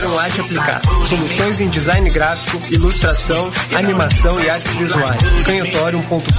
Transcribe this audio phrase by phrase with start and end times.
[0.00, 0.80] Canhotorium Arte Aplicada.
[1.04, 5.20] Soluções em design gráfico, ilustração, animação e artes visuais.
[5.44, 6.30] canhotorium.com.br.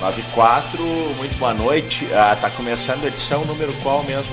[0.00, 0.84] Nove quatro,
[1.16, 2.08] muito boa noite.
[2.14, 4.32] Ah, tá começando a edição número qual mesmo?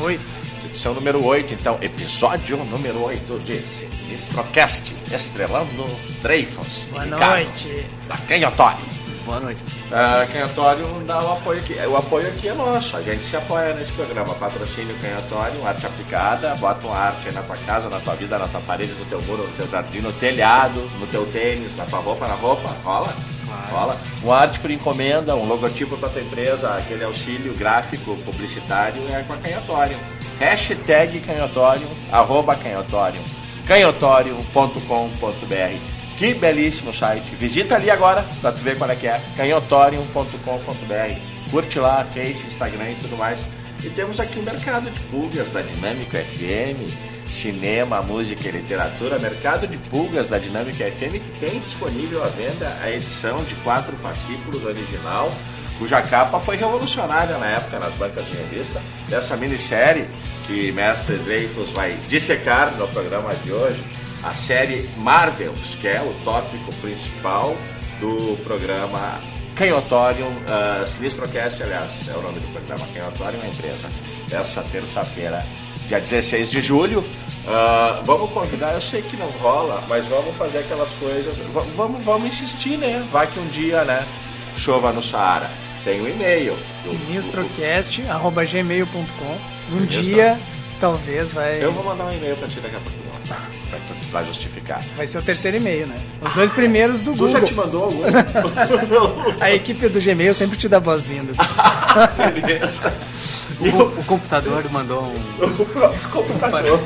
[0.00, 0.35] Oito
[0.76, 5.84] edição número 8, então, episódio número 8 de Sinistrocast, estrelando
[6.20, 6.88] Dreyfus.
[6.90, 7.86] Boa noite.
[8.06, 8.84] Da Canhotório.
[9.24, 9.62] Boa noite.
[9.86, 11.74] Uh, Canhotório dá o apoio aqui.
[11.86, 14.34] O apoio aqui é nosso, a gente se apoia nesse programa.
[14.34, 18.46] Patrocínio Canhotório, arte aplicada, bota uma arte aí na tua casa, na tua vida, na
[18.46, 22.00] tua parede, no teu muro, no teu jardim, no telhado, no teu tênis, na tua
[22.00, 23.12] roupa, na roupa, rola.
[23.70, 23.98] Rola.
[24.22, 29.32] Um arte por encomenda, um logotipo para tua empresa, aquele auxílio gráfico, publicitário é com
[29.32, 29.96] a Canhotório
[30.38, 33.20] hashtag canhotório, arroba canhotório,
[33.66, 35.96] canhotório.com.br.
[36.16, 37.34] Que belíssimo site.
[37.36, 41.50] Visita ali agora para tu ver qual é que é, canhotório.com.br.
[41.50, 43.38] Curte lá, Face, Instagram e tudo mais.
[43.84, 46.80] E temos aqui o mercado de pulgas da Dinâmica FM,
[47.26, 52.74] cinema, música e literatura, mercado de pulgas da Dinâmica FM que tem disponível à venda
[52.82, 55.30] a edição de quatro fascículos original
[55.78, 60.06] cuja capa foi revolucionária na época nas bancas de revista, dessa minissérie
[60.46, 63.82] que Mestre Dreyfus vai dissecar no programa de hoje,
[64.22, 67.56] a série Marvels, que é o tópico principal
[68.00, 69.18] do programa
[69.54, 73.88] Canhotorium, uh, Sinistrocast, aliás, é o nome do programa, Canhotorium é empresa,
[74.28, 75.44] dessa terça-feira,
[75.88, 77.00] dia 16 de julho.
[77.00, 81.38] Uh, vamos convidar, eu sei que não rola, mas vamos fazer aquelas coisas,
[81.74, 83.04] vamos, vamos insistir, né?
[83.10, 84.06] Vai que um dia, né,
[84.56, 86.58] chova no Saara tem um e-mail.
[86.82, 89.38] Sinistrocast.gmail.com
[89.72, 90.36] Um dia,
[90.80, 91.62] talvez, vai.
[91.62, 92.98] Eu vou mandar um e-mail pra ti daqui a pouco.
[93.28, 93.38] Tá,
[94.10, 94.82] vai justificar.
[94.96, 95.94] Vai ser o terceiro e-mail, né?
[96.22, 97.34] Os dois primeiros do tu Google.
[97.34, 98.02] Tu já te mandou algum?
[99.40, 101.36] a equipe do Gmail sempre te dá boas-vindas.
[102.34, 102.92] Beleza.
[103.58, 105.14] O, o, computador mandou um.
[105.58, 106.78] O próprio computador.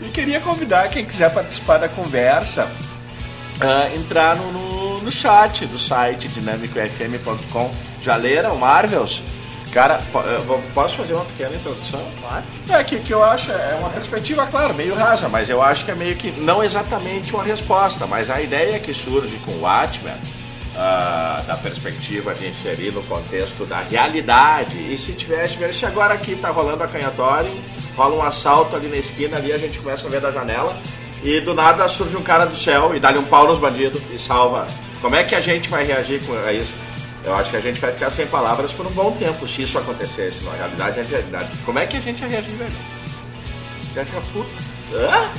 [0.00, 2.70] e queria convidar quem quiser participar da conversa
[3.60, 4.69] uh, entrar no, no
[5.10, 7.74] no chat do site dinamicofm.com.
[8.00, 9.22] Já leram Marvels?
[9.72, 10.00] Cara,
[10.72, 12.00] posso fazer uma pequena introdução?
[12.20, 12.44] Claro.
[12.70, 15.90] É que, que eu acho, é uma perspectiva, claro, meio rasa, mas eu acho que
[15.90, 20.14] é meio que não exatamente uma resposta, mas a ideia que surge com o Watchmen,
[20.14, 26.34] uh, da perspectiva de inserir no contexto da realidade, e se tivesse, se agora aqui
[26.34, 27.50] tá rolando a canhatória,
[27.96, 30.76] rola um assalto ali na esquina, ali a gente começa a ver da janela,
[31.22, 34.18] e do nada surge um cara do céu e dá-lhe um pau nos bandidos e
[34.18, 34.66] salva
[35.00, 36.72] como é que a gente vai reagir a isso?
[37.24, 39.78] Eu acho que a gente vai ficar sem palavras por um bom tempo se isso
[39.78, 40.42] acontecesse.
[40.42, 41.48] Na realidade, é realidade.
[41.64, 42.72] Como é que a gente vai reagir, velho?
[43.94, 44.50] Já fica puto.
[44.94, 45.30] Hã?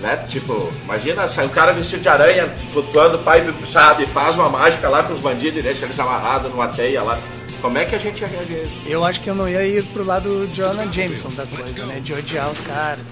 [0.00, 0.16] Né?
[0.28, 5.02] Tipo, imagina sai um cara vestido de aranha flutuando, pai, sabe, faz uma mágica lá
[5.02, 7.18] com os bandidos e deixa eles amarrados numa teia lá.
[7.60, 8.68] Como é que a gente ia reagir?
[8.86, 12.00] Eu acho que eu não ia ir pro lado do Jonah Jameson da coisa, né?
[12.00, 13.04] De odiar os caras.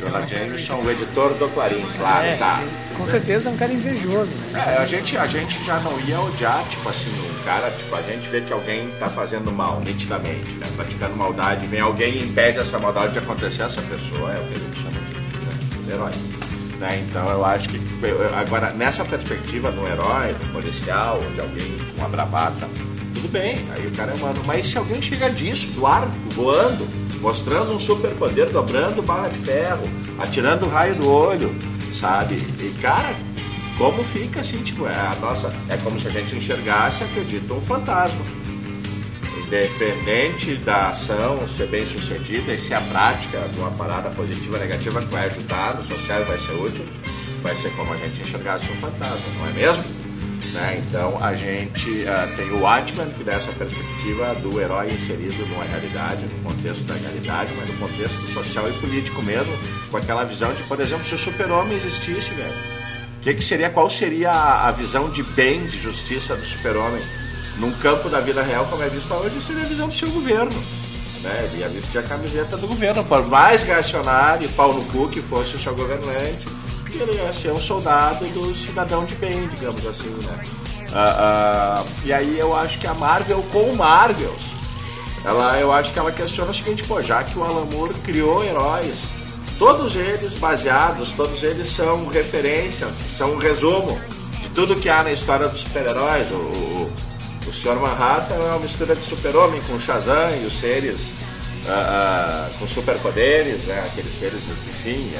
[0.00, 2.62] Jonah Jameson, o editor do Clarim, claro, é, tá.
[2.96, 4.74] Com certeza é um cara invejoso, né?
[4.74, 8.02] É, a gente, a gente já não ia odiar, tipo assim, o cara, tipo, a
[8.02, 10.66] gente vê que alguém tá fazendo mal, nitidamente, né?
[10.76, 14.54] Praticando maldade, vem alguém e impede essa maldade de acontecer, essa pessoa é o que
[14.54, 16.12] a gente chama de, de herói.
[16.78, 17.04] Né?
[17.08, 17.80] Então eu acho que
[18.36, 22.68] agora nessa perspectiva do herói, do policial, de alguém com uma bravata,
[23.14, 24.42] tudo bem, aí o cara é humano.
[24.46, 26.86] Mas se alguém chega disso, do ar, voando,
[27.20, 29.82] mostrando um superpoder, dobrando barra de ferro,
[30.18, 31.54] atirando raio do olho,
[31.92, 32.34] sabe?
[32.60, 33.14] E cara,
[33.78, 35.52] como fica assim, tipo, é nossa.
[35.68, 38.20] É como se a gente enxergasse, acredito, um fantasma.
[39.46, 44.62] Independente da ação ser bem sucedida e se a prática de uma parada positiva ou
[44.62, 46.84] negativa vai ajudar no social vai ser útil,
[47.42, 50.01] vai ser como a gente enxergasse um fantasma, não é mesmo?
[50.52, 50.82] Né?
[50.86, 55.64] Então a gente uh, tem o Watchman, que dá essa perspectiva do herói inserido numa
[55.64, 59.52] realidade, no contexto da realidade, mas no contexto social e político mesmo,
[59.90, 62.54] com aquela visão de, por exemplo, se o super-homem existisse, velho,
[63.22, 67.02] que, que seria, qual seria a, a visão de bem, de justiça do super-homem
[67.58, 70.52] num campo da vida real como é visto hoje, seria a visão do seu governo.
[71.22, 71.48] Né?
[71.50, 75.22] Ele ia vestir a camiseta do governo, por mais reacionário e pau no cu que
[75.22, 76.46] fosse o seu governante
[76.98, 80.42] ele ia ser um soldado do cidadão de bem, digamos assim, né?
[80.92, 84.52] Uh, uh, e aí eu acho que a Marvel com Marvels,
[85.24, 88.44] ela, eu acho que ela questiona o seguinte, pô, já que o Alan Moore criou
[88.44, 89.04] heróis,
[89.58, 93.98] todos eles baseados, todos eles são referências, são um resumo
[94.40, 96.30] de tudo que há na história dos super-heróis.
[96.30, 96.92] O, o,
[97.46, 97.76] o Sr.
[97.76, 100.96] Manhattan é uma mistura de super-homem com Shazam e os seres
[101.66, 103.82] uh, com superpoderes, né?
[103.86, 105.10] aqueles seres, enfim,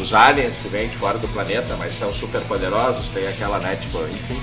[0.00, 3.76] os aliens que vêm de fora do planeta, mas são super poderosos, tem aquela, né,
[3.76, 4.40] tipo, enfim,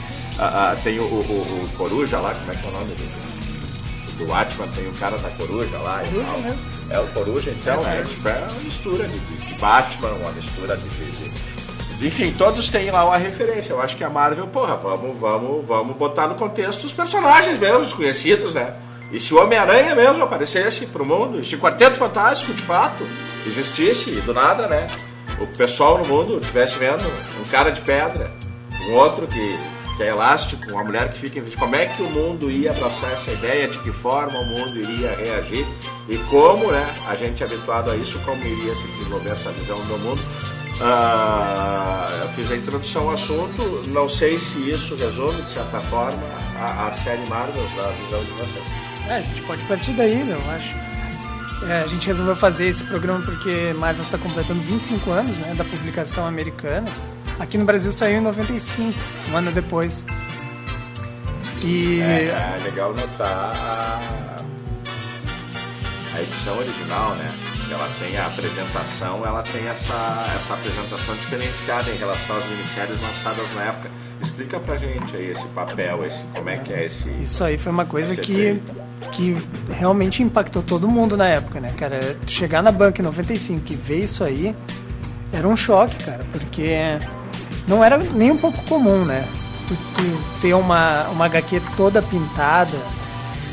[0.83, 4.67] tem o, o, o, Coruja lá, como é que é o nome do, do Atman,
[4.69, 6.39] tem o cara da Coruja lá e tal.
[6.39, 6.57] Né?
[6.89, 10.31] É o Coruja, então, é, é, tipo, é uma mistura de, de, de Batman, uma
[10.33, 13.71] mistura de, de, enfim, todos têm lá uma referência.
[13.71, 17.79] Eu acho que a Marvel, porra, vamos, vamos, vamos botar no contexto os personagens mesmo,
[17.79, 18.75] os conhecidos, né?
[19.11, 23.07] E se o Homem-Aranha mesmo aparecesse pro mundo, se o Quarteto Fantástico de fato
[23.47, 24.87] existisse, do nada, né?
[25.39, 27.03] O pessoal no mundo estivesse vendo
[27.41, 28.31] um cara de pedra,
[28.87, 29.59] um outro que,
[29.97, 33.11] que é elástico, uma mulher que fica em como é que o mundo ia abraçar
[33.11, 35.65] essa ideia, de que forma o mundo iria reagir
[36.07, 36.93] e como, né?
[37.07, 40.21] A gente é habituado a isso, como iria se desenvolver essa visão do mundo.
[40.75, 46.21] Uh, eu fiz a introdução ao assunto, não sei se isso resolve, de certa forma,
[46.59, 48.85] a, a série Marvel da visão de vocês.
[49.07, 50.94] É, a gente pode partir daí, eu acho.
[51.63, 55.63] É, a gente resolveu fazer esse programa porque Marvel está completando 25 anos né, da
[55.63, 56.87] publicação americana.
[57.39, 58.97] Aqui no Brasil saiu em 95,
[59.31, 60.05] um ano depois.
[61.63, 62.01] E...
[62.01, 64.35] É, é legal notar a,
[66.15, 67.33] a edição original, né?
[67.71, 73.55] Ela tem a apresentação, ela tem essa, essa apresentação diferenciada em relação às minisséries lançadas
[73.55, 73.89] na época.
[74.21, 77.09] Explica pra gente aí esse papel, esse, como é que é esse.
[77.21, 78.59] Isso aí foi uma coisa que
[79.11, 79.37] que
[79.69, 81.99] realmente impactou todo mundo na época, né, cara?
[82.27, 84.55] Chegar na banca em 95 e ver isso aí
[85.31, 86.97] era um choque, cara, porque
[87.67, 89.25] não era nem um pouco comum, né?
[89.67, 92.77] Tu, tu ter uma, uma HQ toda pintada,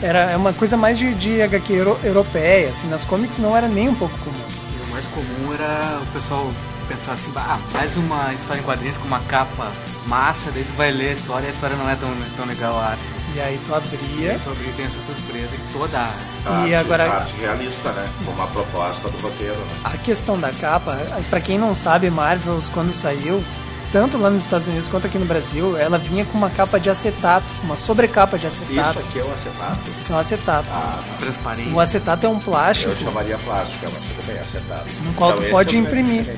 [0.03, 3.69] era é uma coisa mais de, de HQ euro, europeia, assim, nas comics não era
[3.69, 4.37] nem um pouco comum.
[4.37, 6.47] E o mais comum era o pessoal
[6.83, 9.71] pensar assim, ah, mais uma história em quadrinhos com uma capa
[10.07, 12.79] massa, daí tu vai ler a história e a história não é tão, tão legal
[12.79, 13.03] a arte.
[13.35, 14.35] E aí tu abria.
[14.35, 16.69] E tu abria tem essa surpresa em toda a arte.
[16.69, 17.05] E agora...
[17.05, 18.09] A arte realista, né?
[18.25, 19.81] Como a proposta do roteiro, né?
[19.85, 20.99] A questão da capa,
[21.31, 23.43] para quem não sabe, Marvels, quando saiu,
[23.93, 26.89] tanto lá nos Estados Unidos quanto aqui no Brasil, ela vinha com uma capa de
[26.89, 28.99] acetato, uma sobrecapa de acetato.
[28.99, 29.79] Isso aqui é um acetato?
[30.01, 30.69] Isso é um acetato.
[30.73, 31.75] Ah, transparente.
[31.75, 32.91] O acetato é um plástico.
[32.91, 34.87] Eu chamaria plástico, mas tudo bem, acetato.
[35.05, 36.35] No qual então, tu pode é imprimir.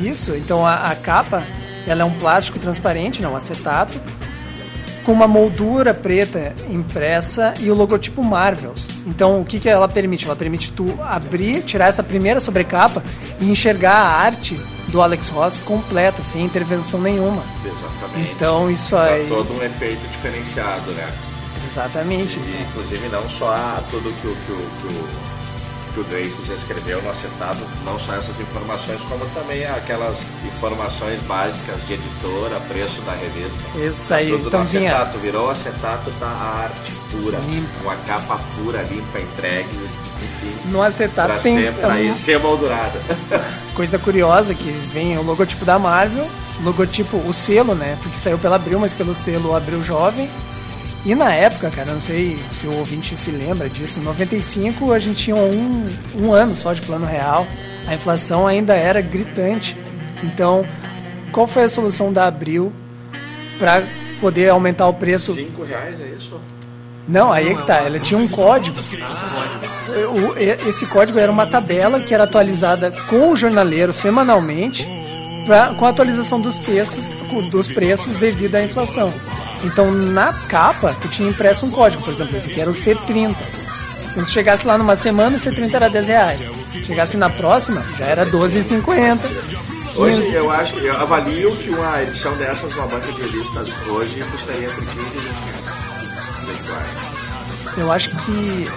[0.00, 1.42] Isso, então a, a capa,
[1.84, 4.00] ela é um plástico transparente, não, acetato,
[5.02, 8.88] com uma moldura preta impressa e o logotipo Marvels.
[9.04, 10.24] Então, o que, que ela permite?
[10.24, 13.02] Ela permite tu abrir, tirar essa primeira sobrecapa
[13.40, 14.56] e enxergar a arte
[14.94, 17.42] do Alex Ross completa, sem intervenção nenhuma.
[17.64, 18.30] Exatamente.
[18.30, 19.24] Então, isso aí...
[19.24, 21.12] Dá todo um efeito diferenciado, né?
[21.68, 22.38] Exatamente.
[22.38, 25.34] E, inclusive, não só tudo que o, que o, que o
[25.94, 31.86] que o Dreyfus escreveu no acetado, não só essas informações, como também aquelas informações básicas
[31.86, 33.78] de editora, preço da revista.
[33.78, 37.68] Isso aí, Tudo então no acetato, virou acetato, tá a arte pura, limpa.
[37.82, 39.88] uma capa pura, limpa, entregue,
[40.24, 40.70] enfim.
[40.70, 41.56] No acetato tem...
[41.56, 42.16] Ser, pra um...
[42.16, 43.00] ser moldurada.
[43.74, 46.28] Coisa curiosa que vem o logotipo da Marvel,
[46.62, 50.28] logotipo, o selo, né, porque saiu pela Abril, mas pelo selo Abril Jovem,
[51.04, 54.98] e na época, cara, não sei se o ouvinte se lembra disso, em 95 a
[54.98, 55.84] gente tinha um,
[56.16, 57.46] um ano só de plano real,
[57.86, 59.76] a inflação ainda era gritante.
[60.22, 60.66] Então,
[61.30, 62.72] qual foi a solução da Abril
[63.58, 63.82] para
[64.18, 65.34] poder aumentar o preço?
[65.34, 66.40] Cinco reais, é isso?
[67.06, 67.76] Não, aí é que tá.
[67.76, 68.76] Ela tinha um código.
[70.66, 74.86] esse código era uma tabela que era atualizada com o jornaleiro semanalmente,
[75.46, 77.04] pra, com a atualização dos textos,
[77.50, 79.12] dos preços devido à inflação.
[79.62, 83.34] Então na capa tu tinha impresso um código, por exemplo, esse aqui era o C30.
[84.14, 86.40] Quando chegasse lá numa semana, o C30 era 10 reais.
[86.86, 89.18] Chegasse na próxima, já era 12,50.
[89.96, 94.66] Hoje eu acho, eu avalio que uma edição dessas, uma banca de revistas hoje custaria
[94.66, 95.93] entre 15 e
[97.76, 98.68] Eu acho que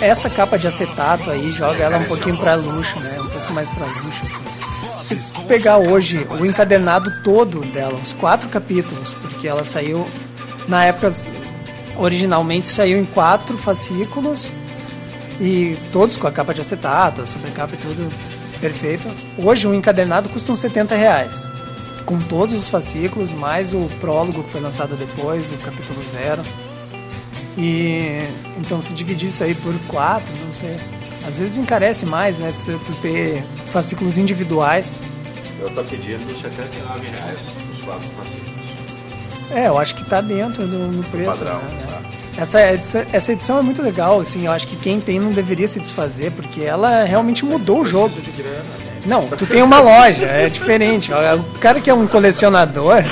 [0.00, 3.18] essa capa de acetato aí joga ela um pouquinho para luxo, né?
[3.20, 4.44] Um pouco mais para luxo.
[5.00, 10.06] Assim se pegar hoje o encadernado todo dela, os quatro capítulos, porque ela saiu
[10.68, 11.12] na época
[11.96, 14.50] originalmente saiu em quatro fascículos
[15.40, 18.10] e todos com a capa de acetato, a sobrecapa e tudo
[18.60, 19.08] perfeito.
[19.38, 21.44] Hoje um encadernado custa uns 70 reais,
[22.04, 26.42] com todos os fascículos, mais o prólogo que foi lançado depois, o capítulo zero.
[27.56, 28.18] E
[28.58, 30.76] então se dividir isso aí por quatro, não sei.
[31.26, 32.52] Às vezes encarece mais, né?
[32.64, 33.42] Tu ter
[33.72, 34.92] fascículos individuais.
[35.60, 37.40] Eu tô pedindo 79 reais
[37.72, 38.54] os quatro fascículos.
[39.54, 41.30] É, eu acho que tá dentro do, preço.
[41.30, 41.86] Padrão, né?
[41.88, 42.42] tá.
[42.42, 45.68] essa, essa, essa, edição é muito legal, assim, eu acho que quem tem não deveria
[45.68, 48.20] se desfazer, porque ela realmente mudou o jogo.
[48.20, 48.83] De grana, né?
[49.06, 51.10] Não, tu tem uma loja, é diferente.
[51.12, 53.04] O cara que é um colecionador,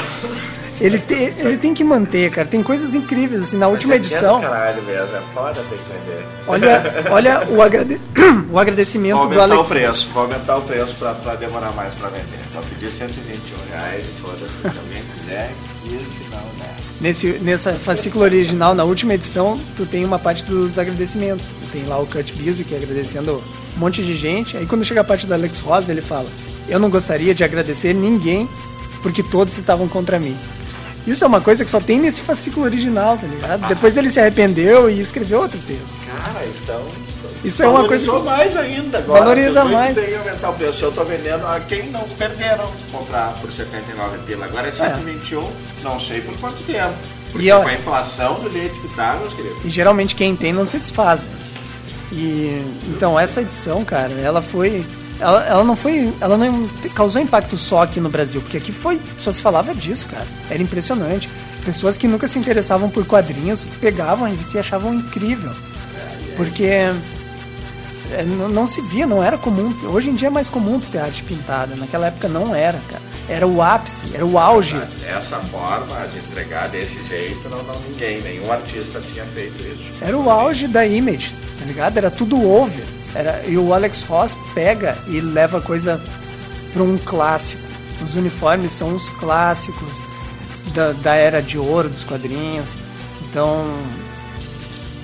[0.81, 2.49] ele, te, ele tem que manter, cara.
[2.49, 4.41] Tem coisas incríveis, assim, na última Mas é é edição.
[4.41, 6.25] Caralho mesmo, é foda ter que vender.
[6.47, 8.01] Olha, olha o, agrade...
[8.51, 9.67] o agradecimento Vou do aumentar Alex.
[9.67, 12.39] o preço, vou aumentar o preço pra, pra demorar mais pra vender.
[12.53, 15.51] Vou pedir 121 reais e foda-se, se alguém quiser,
[15.85, 16.82] que não, né?
[17.03, 21.47] Nesse, nessa fascículo original, na última edição, tu tem uma parte dos agradecimentos.
[21.73, 23.43] Tem lá o Kurt Busiek agradecendo
[23.77, 24.57] um monte de gente.
[24.57, 26.29] Aí quando chega a parte do Alex Rosa, ele fala:
[26.69, 28.49] Eu não gostaria de agradecer ninguém
[29.03, 30.37] porque todos estavam contra mim.
[31.05, 33.67] Isso é uma coisa que só tem nesse fascículo original, tá ligado?
[33.67, 36.07] Depois ele se arrependeu e escreveu outro texto.
[36.07, 37.12] Cara, então.
[37.45, 39.21] Isso é uma coisa Valorizou que- mais ainda agora.
[39.21, 39.95] Valoriza mais.
[39.95, 40.85] Tem aumentar o preço.
[40.85, 44.45] Eu tô vendendo a quem não perderam comprar por 79 pila.
[44.47, 45.51] Agora é 121,
[45.83, 46.95] não sei por quanto tempo.
[47.33, 49.65] Porque E, ó- com a inflação do jeito que tá, meus queridos.
[49.65, 51.25] E geralmente quem tem não se desfaz.
[52.13, 54.85] E então essa edição, cara, ela foi
[55.19, 59.01] ela, ela não foi, ela não causou impacto só aqui no Brasil, porque aqui foi,
[59.19, 60.27] só se falava disso, cara.
[60.51, 61.29] Era impressionante.
[61.65, 65.51] Pessoas que nunca se interessavam por quadrinhos pegavam a revista e achavam incrível.
[66.37, 66.93] Porque é,
[68.25, 69.75] não, não se via, não era comum.
[69.85, 71.75] Hoje em dia é mais comum ter arte pintada.
[71.77, 73.03] Naquela época não era, cara.
[73.29, 74.77] Era o ápice, era o auge.
[75.01, 79.93] Dessa forma, de entregar desse jeito, não, não ninguém, nenhum artista tinha feito isso.
[80.03, 81.97] Era o auge da Image, tá ligado?
[81.97, 82.85] Era tudo over.
[83.15, 86.03] Era, e o Alex Ross pega e leva a coisa
[86.73, 87.63] para um clássico.
[88.03, 89.91] Os uniformes são os clássicos
[90.75, 92.77] da, da era de ouro dos quadrinhos.
[93.29, 93.65] Então,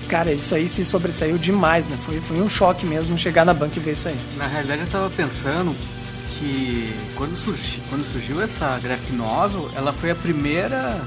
[0.09, 1.97] cara, isso aí se sobressaiu demais, né?
[2.05, 4.17] Foi, foi um choque mesmo chegar na banca e ver isso aí.
[4.37, 5.75] Na realidade, eu tava pensando
[6.39, 10.99] que quando, surgi, quando surgiu essa graphic novel, ela foi a primeira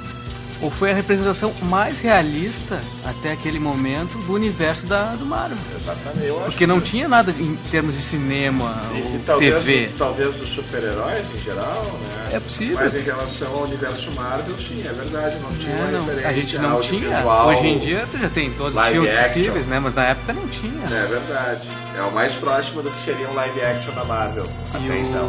[0.61, 5.57] ou foi a representação mais realista até aquele momento do universo da, do Marvel.
[5.75, 6.27] Exatamente.
[6.27, 9.89] Eu acho Porque não tinha nada em termos de cinema E, ou talvez, TV.
[9.97, 12.29] talvez dos super-heróis em geral, né?
[12.33, 12.77] É possível.
[12.79, 16.57] Mas em relação ao universo Marvel, sim, é verdade, não tinha É, não, a gente
[16.59, 17.25] não tinha.
[17.45, 19.27] Hoje em dia já tem todos os filmes action.
[19.33, 19.79] possíveis, né?
[19.79, 20.83] Mas na época não tinha.
[20.85, 21.67] É verdade.
[21.97, 24.45] É o mais próximo do que seria um live action da Marvel.
[24.79, 25.27] E até então.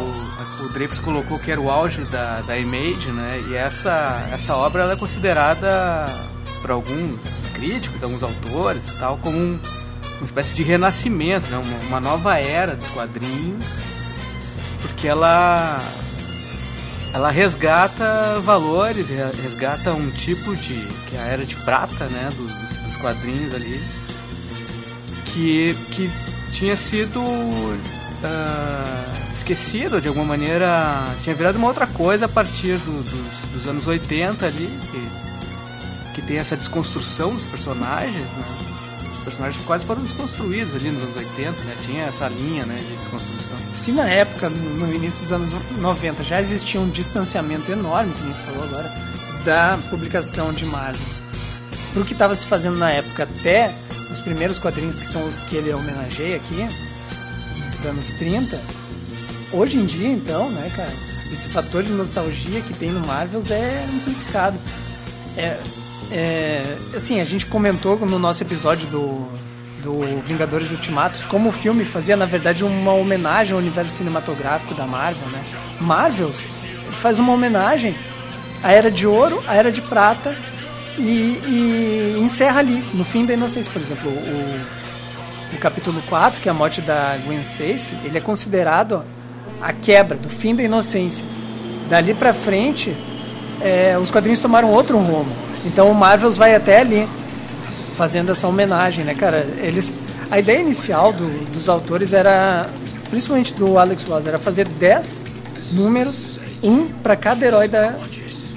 [0.61, 3.45] O, Dreyfus colocou que era o auge da, da Image, né?
[3.49, 6.05] E essa, essa obra ela é considerada
[6.61, 7.19] por alguns
[7.55, 9.59] críticos, alguns autores e tal, como um-
[10.19, 11.57] uma espécie de renascimento, né?
[11.59, 13.65] uma, uma nova era dos quadrinhos,
[14.83, 15.81] porque ela
[17.15, 20.75] ela resgata valores, re- resgata um tipo de
[21.11, 23.81] que é a era de prata, né, dos, dos- dos quadrinhos ali,
[25.27, 26.11] que, que
[26.53, 27.21] tinha sido
[28.25, 33.69] ah, esquecido de alguma maneira, tinha virado uma outra coisa a partir do- dos, dos
[33.69, 38.45] anos 80 ali, que, que tem essa desconstrução dos personagens, né?
[39.13, 41.75] Os personagens quase foram desconstruídos ali nos anos 80, né?
[41.87, 43.57] Tinha essa linha né, de desconstrução.
[43.75, 45.51] Se na época, no início dos anos
[45.81, 48.93] 90, já existia um distanciamento enorme, como a gente falou agora,
[49.45, 51.01] da publicação de Marvel
[51.93, 53.71] pro que estava se fazendo na época até
[54.11, 56.67] os primeiros quadrinhos que são os que ele homenageia aqui,
[57.73, 58.59] dos anos 30,
[59.53, 60.93] hoje em dia então, né, cara,
[61.33, 64.59] esse fator de nostalgia que tem no Marvels é amplificado.
[65.37, 65.59] É,
[66.11, 69.29] é, assim, a gente comentou no nosso episódio do,
[69.83, 74.87] do Vingadores Ultimatos como o filme fazia, na verdade, uma homenagem ao universo cinematográfico da
[74.87, 75.43] Marvel, né?
[75.81, 76.43] Marvels
[77.01, 77.95] faz uma homenagem
[78.63, 80.37] à Era de Ouro, à Era de Prata
[80.99, 84.82] e, e encerra ali, no fim da Inocência, por exemplo, o,
[85.55, 89.03] o capítulo 4, que é a morte da Gwen Stacy, ele é considerado
[89.61, 91.25] a quebra do fim da inocência.
[91.89, 92.97] Dali pra frente,
[93.61, 95.31] é, os quadrinhos tomaram outro rumo.
[95.65, 97.09] Então o Marvels vai até ali,
[97.97, 99.47] fazendo essa homenagem, né, cara?
[99.59, 99.93] Eles,
[100.31, 102.69] a ideia inicial do- dos autores era,
[103.11, 105.25] principalmente do Alex Ross, era fazer 10
[105.73, 107.95] números, um para cada herói da.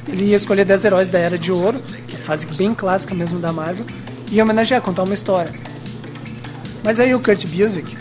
[0.08, 1.82] Ele ia escolher 10 heróis da Era de Ouro,
[2.24, 3.86] fase bem clássica mesmo da Marvel,
[4.32, 5.52] e homenagear, contar uma história.
[6.86, 7.98] Mas aí o Kurt Busiek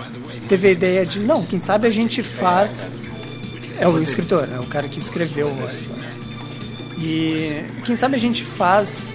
[0.47, 2.87] teve a ideia de, não, quem sabe a gente faz...
[3.81, 6.05] É o escritor, é o cara que escreveu a história.
[6.99, 9.11] E quem sabe a gente faz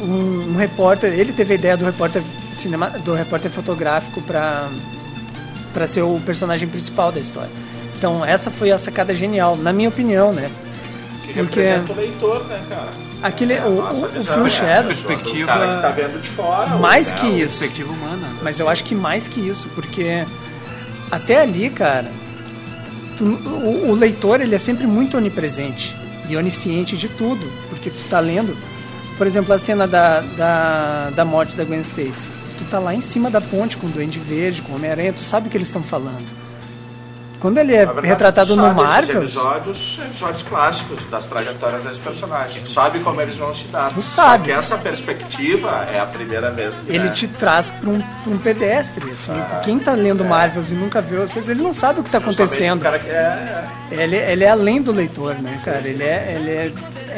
[0.00, 4.68] um, um repórter, ele teve a ideia do repórter cinema, do repórter fotográfico para
[5.72, 7.50] para ser o personagem principal da história.
[7.96, 10.50] Então essa foi a sacada genial, na minha opinião, né?
[11.26, 12.88] Que Porque- representa o leitor, né, cara?
[13.22, 14.48] Aquele, É o, nossa o, o né?
[14.48, 16.76] Shadow, Perspectiva- O cara que tá vendo de fora.
[16.76, 17.18] mais né?
[17.18, 18.28] que isso, Perspectiva humana.
[18.42, 20.24] Mas eu acho que mais que isso, porque
[21.10, 22.10] até ali, cara,
[23.18, 25.94] tu- o, o leitor ele é sempre muito onipresente
[26.28, 28.56] e onisciente de tudo, porque tu tá lendo,
[29.18, 32.28] por exemplo, a cena da, da, da morte da Gwen Stacy.
[32.58, 35.22] Tu tá lá em cima da ponte com o Duende Verde, com o Homem-Aranha, tu
[35.24, 36.24] sabe o que eles estão falando.
[37.46, 42.68] Quando ele é verdade, retratado no Marvel, episódios, episódios clássicos das trajetórias desses personagens.
[42.72, 43.92] Sabe como eles vão se dar.
[43.92, 44.38] Tu sabe.
[44.48, 46.74] Porque essa perspectiva é a primeira vez.
[46.88, 47.10] ele né?
[47.10, 49.08] te traz para um, um pedestre.
[49.12, 49.40] Assim.
[49.62, 52.18] Quem tá lendo Marvels e nunca viu as coisas, ele não sabe o que tá
[52.18, 52.20] É.
[52.22, 52.80] Justamente acontecendo.
[52.84, 54.02] o que é, é.
[54.02, 55.82] Ele, ele é além do leitor, né, cara?
[55.86, 56.72] Ele é, ele é,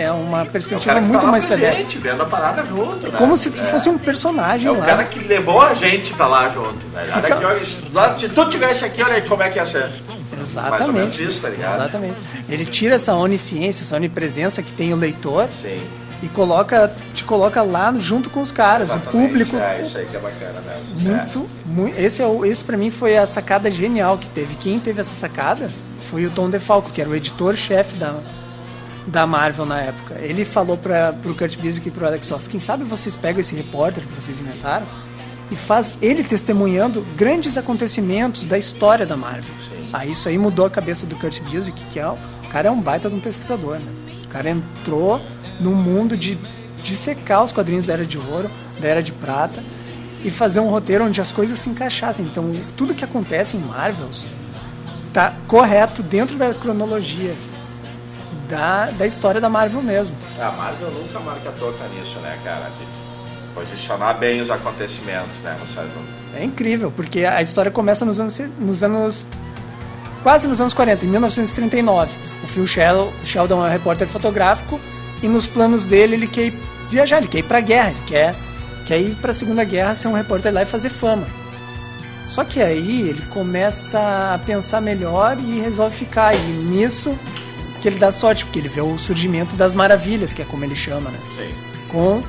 [0.04, 1.98] é uma É o perspectiva que muito tá mais pedestre.
[1.98, 3.16] vendo a parada junto, né?
[3.16, 3.64] Como se tu É.
[3.64, 4.84] fosse um personagem É o lá.
[4.84, 7.04] cara que levou a gente pra lá junto, né?
[7.04, 9.88] Olha Fica- aqui, olha Se tu tivesse aqui, olha aí como é que ia ser.
[10.42, 11.22] Exatamente.
[11.22, 11.48] isso, tá?
[11.48, 12.16] Exatamente.
[12.48, 15.80] Ele tira essa onisciência, essa onipresença que tem o leitor Sim.
[16.22, 19.28] e coloca, te coloca lá junto com os caras, o exatamente.
[19.28, 19.56] público.
[19.56, 21.00] É, isso aí que é bacana mesmo.
[21.00, 21.98] Muito, muito.
[21.98, 24.54] Esse, é o, esse pra mim foi a sacada genial que teve.
[24.56, 25.70] Quem teve essa sacada
[26.10, 28.18] foi o Tom DeFalco, que era o editor-chefe da,
[29.06, 30.14] da Marvel na época.
[30.20, 33.54] Ele falou para pro Kurt Busiek e pro Alex Ross, quem sabe vocês pegam esse
[33.54, 34.86] repórter que vocês inventaram
[35.50, 39.50] e faz ele testemunhando grandes acontecimentos da história da Marvel.
[39.92, 42.18] Aí isso aí mudou a cabeça do Kurt Busiek, que é o
[42.50, 43.92] cara é um baita de um pesquisador, né?
[44.24, 45.20] O cara entrou
[45.60, 46.38] no mundo de
[46.82, 49.62] dissecar os quadrinhos da Era de Ouro, da Era de Prata
[50.24, 52.24] e fazer um roteiro onde as coisas se encaixassem.
[52.24, 54.26] Então, tudo que acontece em Marvels
[55.12, 57.34] tá correto dentro da cronologia
[58.48, 60.14] da, da história da Marvel mesmo.
[60.38, 62.70] É, a Marvel nunca marca toca nisso, né, cara?
[62.70, 65.56] De posicionar bem os acontecimentos, né?
[65.74, 65.88] Sabe?
[66.34, 69.26] É incrível, porque a história começa nos anos, nos anos
[70.22, 72.10] quase nos anos 40, em 1939.
[72.44, 74.80] O Phil Shel- Sheldon é um repórter fotográfico
[75.22, 76.54] e nos planos dele ele quer ir
[76.90, 78.34] viajar, ele quer ir pra guerra, ele quer,
[78.86, 81.26] quer ir pra Segunda Guerra ser um repórter lá e fazer fama.
[82.28, 83.98] Só que aí ele começa
[84.34, 86.34] a pensar melhor e resolve ficar.
[86.34, 87.16] E nisso
[87.80, 90.76] que ele dá sorte, porque ele vê o surgimento das maravilhas, que é como ele
[90.76, 91.18] chama, né?
[91.36, 91.54] Sim.
[91.88, 92.22] com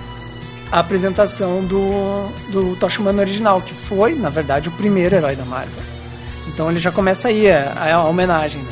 [0.72, 5.43] a apresentação do, do Tocha Humana original, que foi, na verdade, o primeiro herói da
[5.46, 5.74] Marvel.
[6.59, 8.71] Então ele já começa aí a, a homenagem né?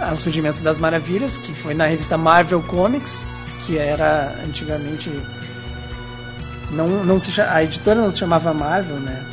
[0.00, 3.22] ao surgimento das maravilhas, que foi na revista Marvel Comics,
[3.66, 5.10] que era antigamente.
[6.70, 9.26] Não, não se, a editora não se chamava Marvel, né?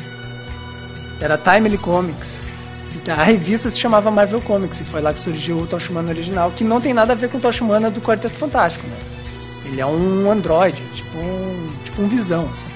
[1.22, 2.39] Era Timely Comics.
[2.98, 6.10] Então, A revista se chamava Marvel Comics e foi lá que surgiu o Tocha Humana
[6.10, 8.97] original, que não tem nada a ver com o Tocha Humana do Quarteto Fantástico, né?
[9.67, 12.41] Ele é um androide, tipo um, tipo um visão.
[12.41, 12.75] assim.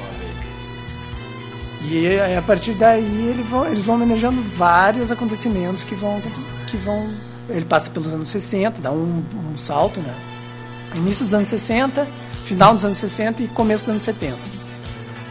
[1.81, 6.21] E a partir daí ele vão, eles vão homenageando vários acontecimentos que vão,
[6.67, 7.09] que vão.
[7.49, 10.13] Ele passa pelos anos 60, dá um, um salto, né?
[10.95, 12.05] Início dos anos 60,
[12.45, 14.35] final dos anos 60 e começo dos anos 70.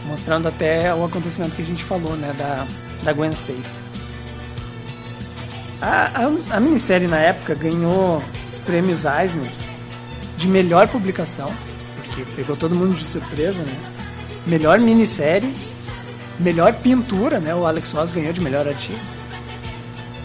[0.07, 2.33] Mostrando até o acontecimento que a gente falou, né?
[2.37, 2.65] Da,
[3.03, 3.79] da Gwen Stacy.
[5.81, 8.21] A, a, a minissérie na época ganhou
[8.65, 9.49] prêmios Eisner
[10.37, 11.51] de melhor publicação,
[11.97, 13.75] porque pegou todo mundo de surpresa, né?
[14.47, 15.53] Melhor minissérie,
[16.39, 17.53] melhor pintura, né?
[17.53, 19.07] O Alex Ross ganhou de melhor artista.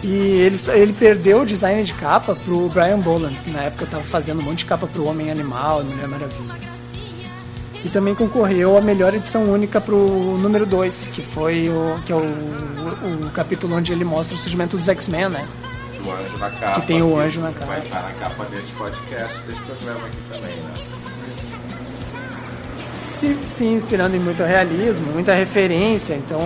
[0.02, 4.02] E ele, ele perdeu o design de capa pro Brian Boland, que na época estava
[4.02, 6.54] fazendo um monte de capa pro Homem Animal e Mulher Maravilha.
[7.82, 9.96] E também concorreu a melhor edição única pro
[10.38, 14.38] número 2, que foi o que é o, o, o capítulo onde ele mostra o
[14.38, 15.48] surgimento dos X-Men, né?
[16.04, 16.80] O anjo na capa.
[16.80, 17.66] Que tem o anjo na capa.
[17.66, 20.93] Vai estar na capa desse podcast, desse programa aqui também, né?
[23.24, 26.14] Se, se inspirando em muito realismo, muita referência.
[26.14, 26.38] Então,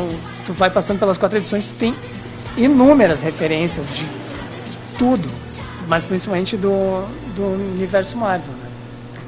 [0.46, 1.94] tu vai passando pelas quatro edições, tu tem
[2.56, 4.06] inúmeras referências de
[4.98, 5.26] tudo,
[5.88, 7.42] mas principalmente do, do
[7.74, 8.52] universo Marvel.
[8.52, 8.68] Né?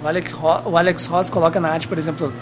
[0.03, 2.33] O, Alex Ro- o Alex Ross coloca na arte, por exemplo,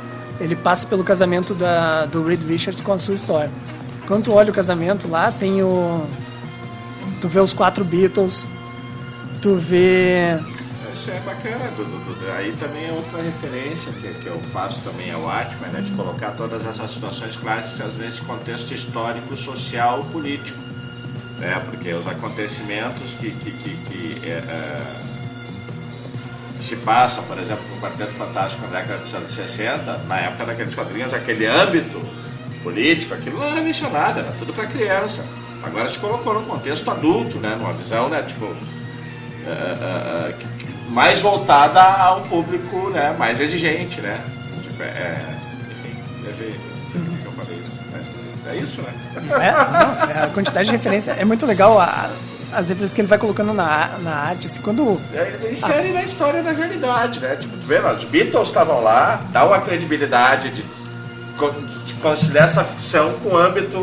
[0.40, 3.50] ele passa pelo casamento da, do Reed Richards com a Sue Storm.
[4.06, 6.02] Quando tu olha o casamento lá, tem o.
[7.20, 8.44] Tu vê os quatro Beatles,
[9.42, 10.38] tu vê.
[10.98, 12.16] Isso é bacana, Dudu.
[12.36, 15.80] Aí também é outra referência que, que eu faço também ao Atman, né?
[15.80, 20.58] De colocar todas essas situações clássicas nesse contexto histórico, social, político.
[21.38, 21.62] Né?
[21.70, 24.82] Porque os acontecimentos que, que, que, que, é, é,
[26.60, 30.74] se passam, por exemplo, no Quarteto Fantástico na década de anos 60, na época daqueles
[30.74, 32.00] quadrinhos, aquele âmbito
[32.64, 35.24] político, aquilo não era mencionado, era tudo para criança.
[35.62, 37.54] Agora se colocou num contexto adulto, né?
[37.56, 38.20] Numa visão, né?
[38.22, 38.46] Tipo,
[39.46, 40.47] é, é, é, que- que-
[40.88, 44.18] mais voltada a um público né, mais exigente, né?
[44.62, 45.18] Tipo, é,
[45.70, 46.44] enfim, deve,
[46.92, 47.84] deve que eu falei isso.
[47.92, 48.04] né?
[48.50, 48.92] É isso, né?
[49.16, 51.78] É, não, é, a quantidade de referência é muito legal.
[51.78, 52.08] A,
[52.50, 54.98] as referências que ele vai colocando na, na arte, assim, quando.
[55.12, 57.36] É, Insere na história da realidade, né?
[57.36, 63.12] Tipo, tu vê, os Beatles estavam lá, dá uma credibilidade de, de conciliar essa ficção
[63.22, 63.82] com o âmbito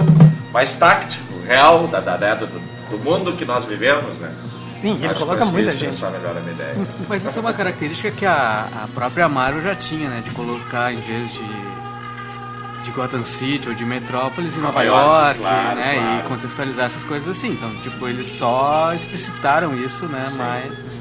[0.52, 4.34] mais táctico, real da, da, né, do, do mundo que nós vivemos, né?
[4.82, 5.96] Sim, ele Acho coloca muita gente.
[5.96, 6.76] Só melhora a minha ideia.
[7.10, 10.22] Mas isso é uma característica que a, a própria Marvel já tinha, né?
[10.24, 15.40] De colocar, em vez de, de Gotham City ou de Metrópolis em Nova Nova, York,
[15.40, 15.96] York, claro, né?
[15.96, 16.20] claro.
[16.20, 17.52] E contextualizar essas coisas assim.
[17.54, 20.32] Então, tipo, eles só explicitaram isso, né?
[20.38, 20.96] Mas.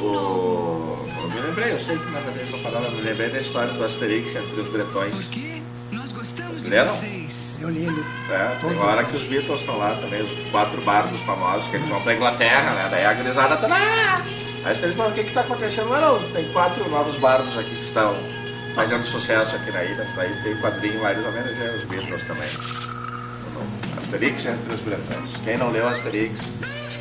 [0.00, 3.00] O, o- eu me lembrei, eu sei que nada a ver com a palavra, me
[3.00, 5.12] lembrei da história do Asterix entre os bretões.
[5.14, 6.94] Vocês leram?
[7.60, 8.04] Eu li ele.
[8.30, 11.88] É, tem hora que os Beatles estão lá também, os quatro bardos famosos, que eles
[11.88, 12.88] vão pra Inglaterra, né?
[12.90, 14.22] Daí a grisada tá lá.
[14.64, 15.88] Aí eles falam, o que que tá acontecendo?
[15.88, 18.16] Não, não, tem quatro novos bardos aqui que estão
[18.74, 20.06] fazendo sucesso aqui na ilha.
[20.14, 22.48] Daí tem um quadrinho mais ou menos, é os Beatles também.
[23.98, 25.36] Asterix entre os bretões.
[25.44, 26.38] Quem não leu Asterix,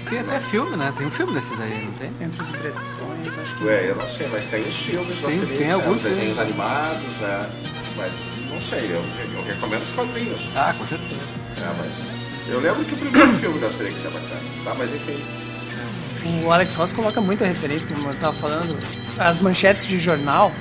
[0.10, 0.94] Tem até filme, né?
[0.98, 2.10] Tem um filme desses aí, não tem?
[2.26, 3.64] Entre os bretões, acho que.
[3.66, 6.04] Ué, eu não sei, mas tem os filmes do Tem- Asterix, tem né, alguns os
[6.04, 6.40] desenhos filmes.
[6.40, 7.50] animados, né?
[7.96, 8.14] Mas
[8.58, 9.04] não sei, eu,
[9.36, 10.42] eu recomendo os quadrinhos.
[10.56, 11.22] Ah, com certeza.
[11.62, 14.76] É, mas eu lembro que o primeiro filme do Asterix é bacana, tá?
[14.76, 18.76] Mas enfim, O Alex Ross coloca muita referência, como eu estava falando.
[19.20, 20.52] As manchetes de jornal,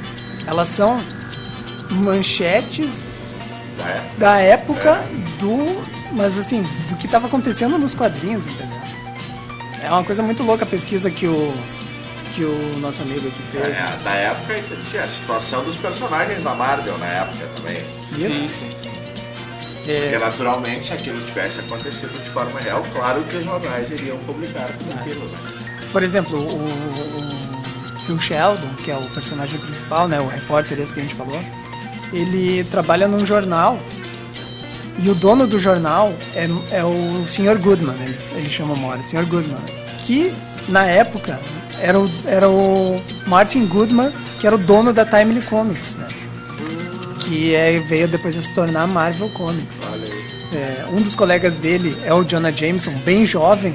[0.47, 1.03] elas são
[1.91, 2.99] manchetes
[3.79, 4.11] já é.
[4.19, 5.03] da época
[5.39, 5.97] do.
[6.13, 8.81] Mas assim, do que estava acontecendo nos quadrinhos, entendeu?
[9.83, 11.55] É uma coisa muito louca a pesquisa que o.
[12.37, 13.65] que o nosso amigo aqui fez.
[13.65, 17.79] É, da época tinha a situação dos personagens da Marvel na época também.
[17.79, 18.19] Isso.
[18.19, 18.91] Sim, sim, sim.
[19.77, 24.19] Porque É, naturalmente se aquilo tivesse acontecido de forma real, claro que os jornais iriam
[24.19, 25.39] publicar tudo aquilo, né?
[25.93, 30.93] por exemplo, o, o Phil Sheldon, que é o personagem principal, né, o repórter esse
[30.93, 31.41] que a gente falou,
[32.13, 33.79] ele trabalha num jornal
[34.99, 37.59] e o dono do jornal é, é o Sr.
[37.59, 39.25] Goodman, ele, ele chama o Mora, Sr.
[39.25, 39.57] Goodman,
[40.05, 40.35] que
[40.69, 41.41] na época
[41.81, 46.09] era o, era o Martin Goodman, que era o dono da Timely Comics, né?
[47.21, 49.81] Que é, veio depois a se tornar Marvel Comics.
[50.53, 53.75] É, um dos colegas dele é o Jonah Jameson, bem jovem,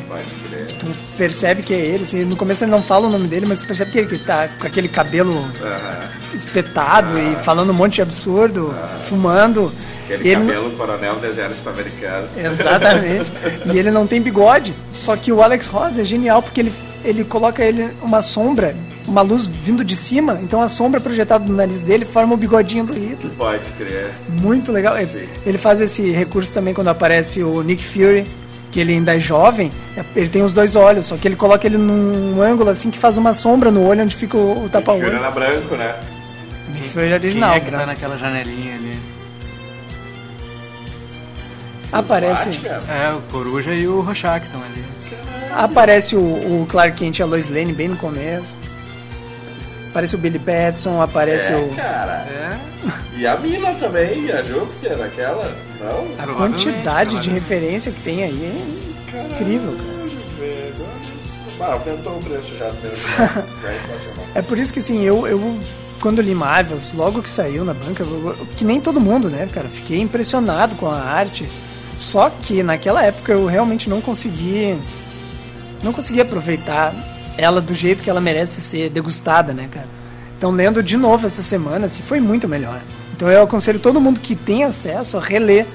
[0.79, 0.87] tu
[1.17, 3.67] percebe que é ele, assim, no começo ele não fala o nome dele, mas tu
[3.67, 6.09] percebe que ele que tá com aquele cabelo Aham.
[6.33, 8.73] espetado e falando um monte de absurdo,
[9.07, 9.71] fumando.
[10.05, 12.27] Aquele ele- cabelo coronel do exército americano.
[12.37, 13.31] Exatamente.
[13.71, 14.73] e ele não tem bigode.
[14.93, 18.75] Só que o Alex Ross é genial porque ele, ele coloca ele uma sombra,
[19.07, 22.85] uma luz vindo de cima, então a sombra projetada no nariz dele forma o bigodinho
[22.85, 23.31] do Hitler.
[23.37, 24.11] Pode crer.
[24.29, 24.97] Muito legal.
[24.97, 28.25] Ele, ele faz esse recurso também quando aparece o Nick Fury,
[28.71, 29.69] que ele ainda é jovem,
[30.15, 33.17] ele tem os dois olhos, só que ele coloca ele num ângulo assim que faz
[33.17, 35.07] uma sombra no olho onde fica o, o tapa-olho.
[35.07, 35.93] era branco, né?
[36.73, 37.87] Nick Fury original, Quem é que tá branco.
[37.91, 38.97] naquela janelinha ali?
[41.91, 42.93] Aparece, Batman.
[42.93, 44.81] É, o Coruja e o Rorschach estão ali.
[45.55, 48.55] Aparece o, o Clark Kent e a Lois Lane bem no começo.
[49.89, 51.75] Aparece o Billy Batson, aparece É, o...
[51.75, 52.13] cara.
[52.29, 52.57] É,
[53.17, 55.53] E a mina também, e a Júpiter, naquela?
[55.79, 56.23] Não?
[56.23, 58.53] A quantidade de referência que tem aí
[59.13, 60.01] é incrível, cara.
[61.59, 63.43] Ah, aumentou o preço já mesmo.
[63.61, 63.79] né?
[64.33, 64.39] Já.
[64.39, 65.59] É por isso que assim, eu, eu
[65.99, 69.47] quando li Marvels, logo que saiu na banca, eu- eu- que nem todo mundo, né,
[69.53, 71.47] cara, fiquei impressionado com a arte.
[71.99, 74.75] Só que naquela época eu realmente não consegui
[75.83, 76.93] não consegui aproveitar
[77.37, 79.87] ela do jeito que ela merece ser degustada, né, cara?
[80.37, 82.81] Então lendo de novo essa semana, assim, foi muito melhor.
[83.15, 85.67] Então eu aconselho todo mundo que tem acesso a reler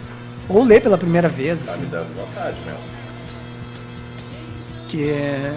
[0.48, 2.80] ou ler pela primeira vez, Tá assim, me dando vontade mesmo.
[4.88, 5.12] que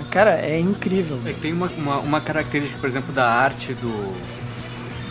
[0.10, 1.20] cara, é incrível.
[1.26, 4.14] É que tem uma, uma, uma característica, por exemplo, da arte do,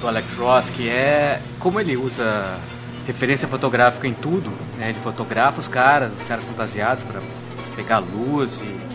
[0.00, 2.58] do Alex Ross, que é como ele usa
[3.06, 4.90] referência fotográfica em tudo, né?
[4.90, 7.20] Ele fotografa os caras, os caras fantasiados para
[7.74, 8.87] pegar luz e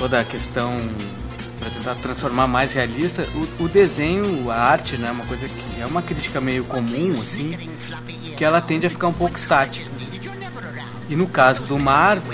[0.00, 0.72] toda a questão
[1.58, 3.22] para tentar transformar mais realista.
[3.60, 5.10] O, o desenho, a arte, né?
[5.10, 7.50] Uma coisa que é uma crítica meio comum, assim,
[8.34, 9.90] que ela tende a ficar um pouco estática.
[11.06, 12.32] E no caso do Marvel,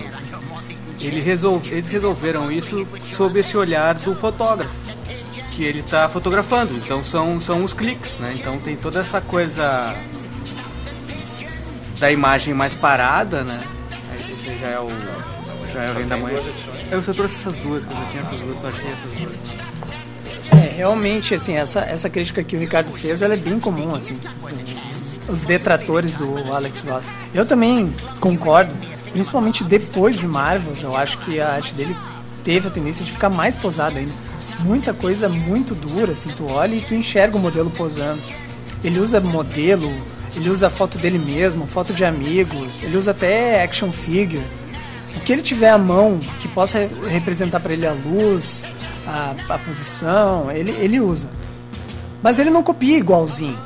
[1.01, 4.71] ele resolve, eles resolveram isso sob esse olhar do fotógrafo,
[5.51, 6.73] que ele está fotografando.
[6.77, 8.33] Então são, são os cliques, né?
[8.39, 9.93] Então tem toda essa coisa
[11.99, 13.61] da imagem mais parada, né?
[14.21, 15.36] Esse já é o
[15.77, 16.39] já é da Manhã.
[16.91, 20.63] Eu só trouxe essas duas, que eu já tinha essas duas, só achei essas duas.
[20.63, 24.15] É, realmente, assim, essa, essa crítica que o Ricardo fez, ela é bem comum, assim,
[24.49, 27.09] os, os detratores do Alex Ross.
[27.35, 28.73] Eu também concordo,
[29.13, 31.95] principalmente depois de Marvels, eu acho que a arte dele
[32.45, 34.13] teve a tendência de ficar mais posada ainda.
[34.61, 38.23] Muita coisa muito dura, assim, tu olha e tu enxerga o modelo posando.
[38.83, 39.93] Ele usa modelo,
[40.35, 44.43] ele usa foto dele mesmo, foto de amigos, ele usa até action figure.
[45.17, 48.63] O que ele tiver à mão que possa re- representar para ele a luz,
[49.07, 51.29] a, a posição, ele, ele usa.
[52.23, 53.59] Mas ele não copia igualzinho.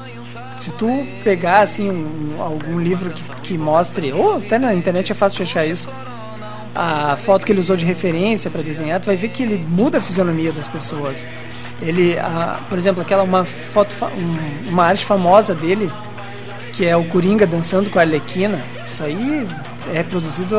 [0.58, 5.14] Se tu pegar assim um- algum livro que, que mostre, ou até na internet é
[5.14, 5.88] fácil de achar isso,
[6.74, 9.98] a foto que ele usou de referência para desenhar, tu vai ver que ele muda
[9.98, 11.26] a fisionomia das pessoas.
[11.82, 15.90] Ele, a- por exemplo, aquela uma foto, um- uma arte famosa dele
[16.72, 18.62] que é o Coringa dançando com a Arlequina.
[18.86, 19.46] Isso aí
[19.92, 20.56] é produzido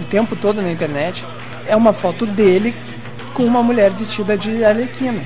[0.00, 1.24] o tempo todo na internet.
[1.66, 2.74] É uma foto dele
[3.34, 5.22] com uma mulher vestida de Arlequina.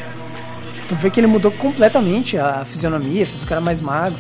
[0.88, 4.18] Tu vê que ele mudou completamente a fisionomia, fez o cara mais magro.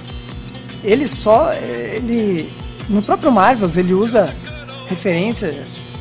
[0.82, 1.52] Ele só.
[1.52, 2.48] ele
[2.88, 4.32] No próprio Marvels, ele usa
[4.88, 5.54] referência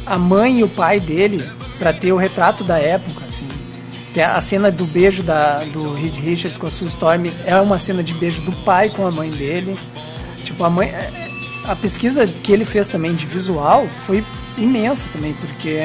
[0.06, 1.44] a mãe e o pai dele
[1.78, 3.48] para ter o retrato da época, assim.
[4.24, 8.04] A cena do beijo da, do Reed Richards com a Sue Storm é uma cena
[8.04, 9.78] de beijo do pai com a mãe dele.
[10.44, 10.94] Tipo, a mãe.
[11.66, 14.24] A pesquisa que ele fez também de visual foi
[14.58, 15.80] imensa também, porque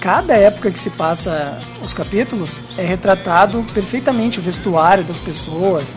[0.00, 5.96] cada época que se passa os capítulos é retratado perfeitamente o vestuário das pessoas,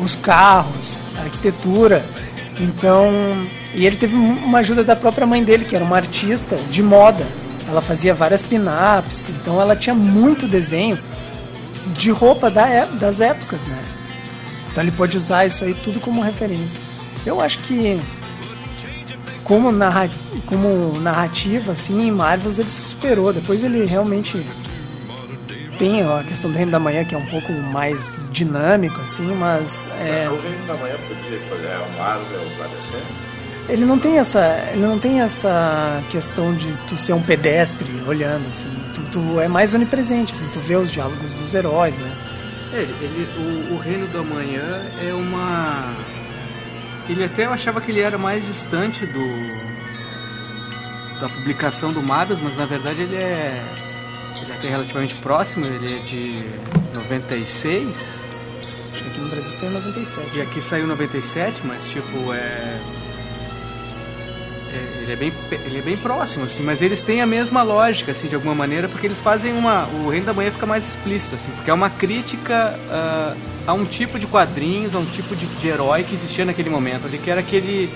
[0.00, 2.04] os carros, a arquitetura.
[2.58, 3.12] Então,
[3.74, 7.26] e ele teve uma ajuda da própria mãe dele, que era uma artista de moda.
[7.68, 10.98] Ela fazia várias pin-ups, então ela tinha muito desenho
[11.96, 13.78] de roupa da, das épocas, né?
[14.70, 16.80] Então ele pode usar isso aí tudo como referência.
[17.24, 17.98] Eu acho que
[19.42, 20.08] como, narra,
[20.46, 23.32] como narrativa, assim, Marvels ele se superou.
[23.32, 24.44] Depois ele realmente
[25.78, 29.88] tem a questão do Reino da Manhã, que é um pouco mais dinâmico, assim, mas.
[30.00, 30.28] É...
[30.30, 32.66] O Reino da Manhã podia fazer o Marvel pra
[33.68, 38.46] ele não tem essa ele não tem essa questão de tu ser um pedestre olhando
[38.48, 42.12] assim tu, tu é mais onipresente assim tu vê os diálogos dos heróis né
[42.72, 45.94] é, ele, o, o reino do amanhã é uma
[47.08, 49.75] ele até eu achava que ele era mais distante do
[51.20, 53.62] da publicação do Marvel mas na verdade ele é
[54.42, 56.44] ele é até relativamente próximo ele é de
[56.94, 58.26] 96
[59.16, 62.80] aqui no Brasil saiu 97 e aqui saiu 97 mas tipo é
[64.76, 65.32] é, ele é bem
[65.64, 68.88] ele é bem próximo assim mas eles têm a mesma lógica assim de alguma maneira
[68.88, 71.88] porque eles fazem uma o reino da manhã fica mais explícito assim porque é uma
[71.88, 76.44] crítica uh, a um tipo de quadrinhos a um tipo de, de, herói que existia
[76.44, 77.90] naquele momento ali que era aquele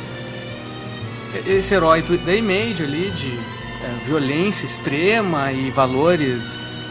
[1.46, 6.88] esse herói do, da Image ali de uh, violência extrema e valores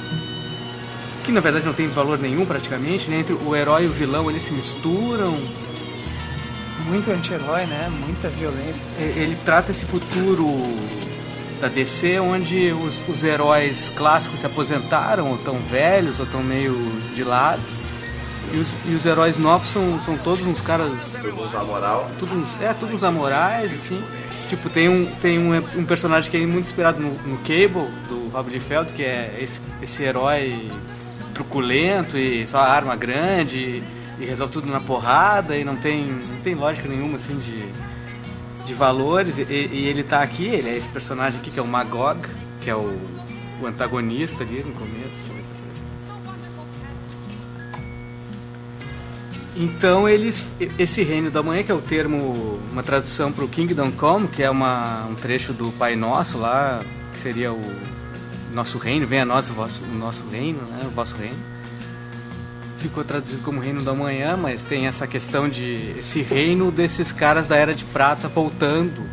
[1.24, 3.20] que na verdade não tem valor nenhum praticamente né?
[3.20, 5.38] entre o herói e o vilão eles se misturam
[6.90, 7.88] muito anti-herói, né?
[7.90, 8.84] Muita violência.
[8.98, 10.48] Ele trata esse futuro
[11.62, 16.76] da DC onde os, os heróis clássicos se aposentaram, ou tão velhos, ou tão meio
[17.14, 17.62] de lado.
[18.52, 21.18] E os, e os heróis novos são, são todos uns caras.
[21.22, 22.10] Tudo uns amoral.
[22.60, 24.02] É, todos uns amorais, assim.
[24.50, 28.30] Tipo, tem um, tem um, um personagem que é muito inspirado no, no Cable, do
[28.34, 30.72] Rob Liefeld, que é esse, esse herói
[31.36, 33.84] truculento e só arma grande
[34.20, 37.64] e resolve tudo na porrada e não tem, não tem lógica nenhuma assim de,
[38.66, 39.38] de valores.
[39.38, 42.20] E, e ele tá aqui, ele é esse personagem aqui que é o Magog,
[42.60, 43.00] que é o,
[43.62, 45.39] o antagonista ali no começo.
[49.60, 50.46] Então eles,
[50.80, 54.42] esse reino da manhã, que é o termo, uma tradução para o Kingdom Come, que
[54.42, 56.82] é uma, um trecho do Pai Nosso lá,
[57.14, 57.76] que seria o
[58.54, 61.36] nosso reino, venha a nós o, vosso, o nosso reino, né, o vosso reino
[62.80, 67.48] ficou traduzido como Reino da Manhã, mas tem essa questão de esse reino desses caras
[67.48, 69.04] da Era de Prata voltando,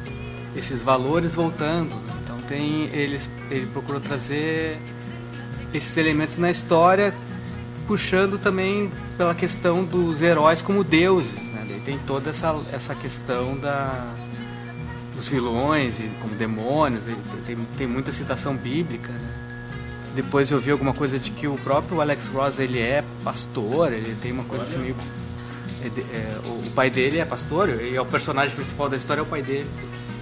[0.55, 1.91] esses valores voltando.
[2.23, 4.79] Então tem eles ele procurou trazer
[5.75, 7.13] esses elementos na história,
[7.87, 11.81] puxando também pela questão dos heróis como deuses, né?
[11.85, 14.15] Tem toda essa essa questão da
[15.15, 17.05] dos vilões e como demônios,
[17.47, 19.37] tem, tem muita citação bíblica, né?
[20.15, 24.17] Depois eu vi alguma coisa de que o próprio Alex Ross ele é pastor, ele
[24.23, 24.97] tem uma coisa assim meio.
[25.83, 29.23] É, é, o pai dele é pastor e é o personagem principal da história é
[29.23, 29.69] o pai dele.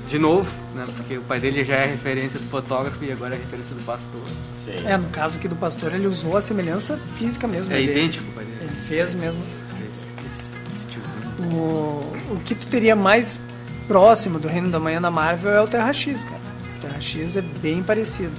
[0.08, 0.86] De novo, né?
[0.96, 4.20] Porque o pai dele já é referência do fotógrafo e agora é referência do pastor.
[4.64, 4.86] Sim.
[4.86, 7.72] É, no caso aqui do pastor, ele usou a semelhança física mesmo.
[7.72, 8.58] É idêntico o pai dele.
[8.62, 9.42] Ele fez mesmo.
[9.88, 11.52] Esse, esse, tiozinho.
[11.52, 13.40] O, o que tu teria mais
[13.86, 16.40] próximo do Reino da Manhã na Marvel é o Terra X, cara.
[16.76, 18.32] O Terra X é bem parecido.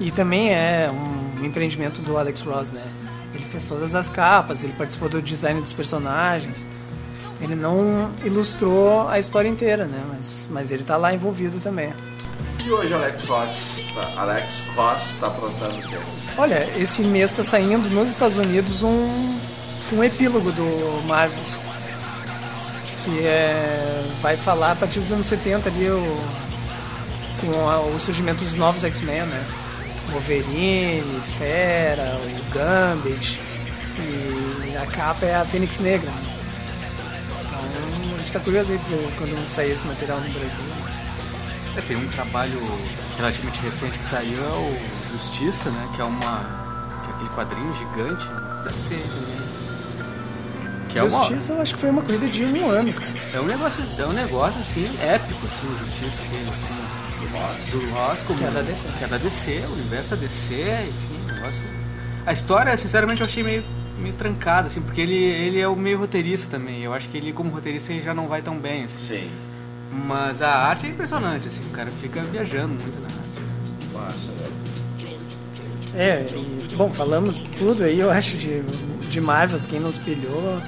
[0.00, 2.82] E também é um empreendimento do Alex Ross, né?
[3.34, 6.64] Ele fez todas as capas, ele participou do design dos personagens.
[7.40, 10.02] Ele não ilustrou a história inteira, né?
[10.08, 11.92] Mas, mas ele tá lá envolvido também.
[12.64, 13.48] E hoje Alex Ross,
[13.94, 15.96] tá, Alex Ross está aprontando o quê?
[16.36, 19.38] Olha, esse mês está saindo nos Estados Unidos um,
[19.92, 21.38] um epílogo do Marvel.
[23.04, 26.20] Que é, vai falar a partir dos anos 70 ali o,
[27.40, 29.46] com a, o surgimento dos novos X-Men, né?
[30.10, 33.38] Wolverine, Fera, o Gambit
[34.00, 36.10] e a capa é a Fênix Negra.
[38.32, 38.78] Tá curioso aí
[39.16, 40.98] quando sair esse material no Brasil.
[41.76, 42.60] É, tem um trabalho
[43.16, 44.76] relativamente recente que saiu, é o
[45.12, 45.88] Justiça, né?
[45.94, 46.44] Que é uma.
[47.04, 48.26] que é aquele quadrinho gigante.
[48.64, 49.28] Deve ter?
[50.90, 51.24] Que é uma...
[51.24, 53.12] Justiça eu acho que foi uma corrida de um ano, cara.
[53.32, 56.98] É um negócio, é um negócio assim, épico, assim, o Justiça dele, assim.
[57.70, 58.38] Do Ross, como.
[58.38, 58.88] Que é da DC.
[58.98, 61.62] Que é da DC, o universo da DC, enfim, negócio.
[62.26, 63.64] A história, sinceramente, eu achei meio,
[63.98, 66.82] meio trancada, assim, porque ele, ele é o meio roteirista também.
[66.82, 68.98] Eu acho que ele, como roteirista, ele já não vai tão bem, assim.
[69.06, 69.30] Sim.
[70.06, 73.18] Mas a arte é impressionante, assim, o cara fica viajando muito na arte.
[73.92, 74.48] Massa, né?
[75.94, 78.60] É, e, bom, falamos tudo aí, eu acho, de,
[79.10, 80.60] de Marvels, quem não espelhou,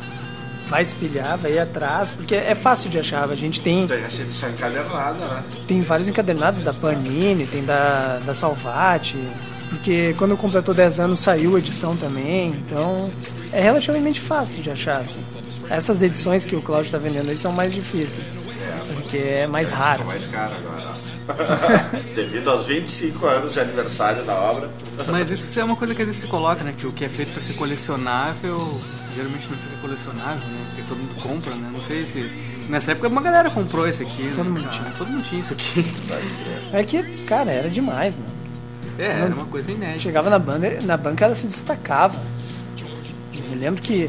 [0.69, 3.29] vai espelhar, vai ir atrás, porque é fácil de achar.
[3.29, 3.87] A gente tem.
[3.87, 5.45] Tem edição encadernada, né?
[5.67, 9.19] Tem vários encadernados da Panini, tem da, da Salvati,
[9.71, 13.11] porque quando completou 10 anos saiu a edição também, então
[13.53, 15.21] é relativamente fácil de achar, assim.
[15.71, 18.25] Essas edições que o Claudio está vendendo aí são mais difíceis,
[18.61, 20.05] É, porque é mais raro.
[20.05, 21.01] mais caro agora.
[22.15, 24.69] Devido aos 25 anos de aniversário da obra.
[25.09, 26.75] Mas isso é uma coisa que às vezes se coloca, né?
[26.77, 28.57] Que o que é feito para ser colecionável,
[29.15, 30.65] geralmente não fica colecionável, né?
[30.71, 31.71] Porque todo mundo compra, né?
[31.73, 32.29] Não sei se.
[32.69, 34.33] Nessa época uma galera comprou esse aqui.
[34.35, 34.93] Todo né, mundo tinha.
[34.99, 35.85] Todo mundo tinha isso aqui.
[36.73, 38.30] É que, cara, era demais, mano.
[39.01, 40.01] É, era uma coisa inédita.
[40.01, 42.17] Chegava na banca, na banca ela se destacava.
[43.35, 44.07] Eu me lembro que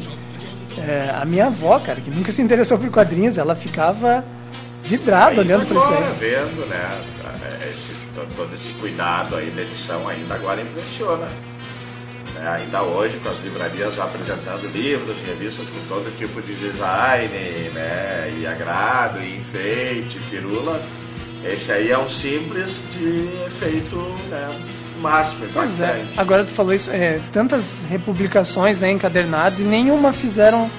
[0.78, 4.24] é, a minha avó, cara, que nunca se interessou por quadrinhos, ela ficava
[4.84, 6.14] vidrada olhando pra isso aí.
[6.18, 6.90] vendo, né?
[7.68, 7.94] Esse,
[8.36, 11.26] todo- esse cuidado aí da edição ainda agora impressiona.
[12.34, 17.28] Né, Ainda hoje, com as livrarias já apresentando livros, revistas com todo tipo de design,
[17.74, 18.34] né?
[18.40, 20.80] E agrado, e enfeite, firula.
[21.44, 23.96] Esse aí é um simples de efeito
[24.30, 24.48] né,
[25.02, 26.02] máximo, Pois é.
[26.16, 30.70] Agora tu falou isso, é, tantas republicações, né, encadernados, e nenhuma fizeram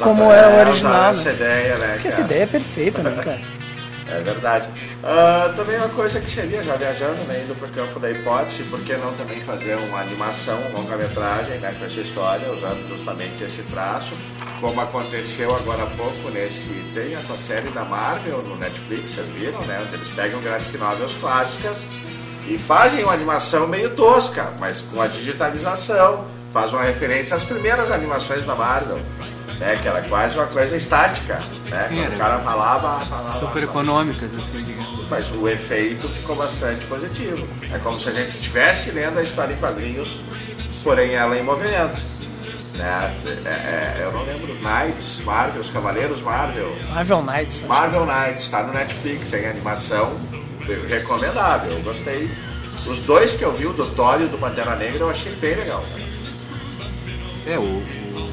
[0.00, 1.10] como é o Exatamente, original.
[1.12, 1.34] Essa Né?
[1.34, 1.92] ideia, né?
[1.92, 2.28] Porque essa cara?
[2.28, 3.40] ideia é perfeita, né, cara?
[4.08, 4.66] É verdade.
[5.02, 8.62] Ah, também uma coisa que seria, já viajando, né, indo para o campo da hipótese,
[8.70, 13.42] por que não também fazer uma animação, uma longa-metragem né, com essa história, usando justamente
[13.42, 14.12] esse traço,
[14.60, 16.68] como aconteceu agora há pouco nesse.
[16.94, 19.82] Tem essa série da Marvel no Netflix, vocês viram, né?
[19.84, 21.78] Onde eles pegam graphic novels clássicas
[22.48, 27.90] e fazem uma animação meio tosca, mas com a digitalização, faz uma referência às primeiras
[27.90, 28.98] animações da Marvel.
[29.60, 31.88] Né, que era quase uma coisa estática, né?
[31.88, 35.08] Sim, o cara falava, falava Super econômicas, assim, digamos.
[35.08, 37.48] mas o efeito ficou bastante positivo.
[37.72, 40.20] É como se a gente estivesse lendo a história em quadrinhos,
[40.84, 42.02] porém ela em movimento.
[42.76, 43.14] Né?
[43.46, 46.76] É, é, eu não lembro, Knights, Marvel, os Cavaleiros Marvel.
[46.90, 47.62] Marvel Knights.
[47.62, 50.12] Marvel Knights, está no Netflix, em animação,
[50.88, 52.30] recomendável, eu gostei.
[52.86, 55.32] Os dois que eu vi, o do Thor e o do Pantera Negra, eu achei
[55.36, 55.84] bem legal.
[57.46, 58.30] É, o, o-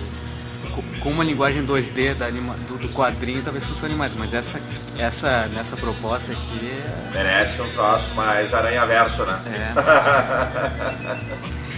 [0.75, 4.59] co- com uma linguagem 2D da anima- do, do quadrinho talvez funcione mais, mas essa,
[4.97, 7.17] essa nessa proposta aqui é.
[7.17, 9.33] Merece um troço mais aranha-verso, né?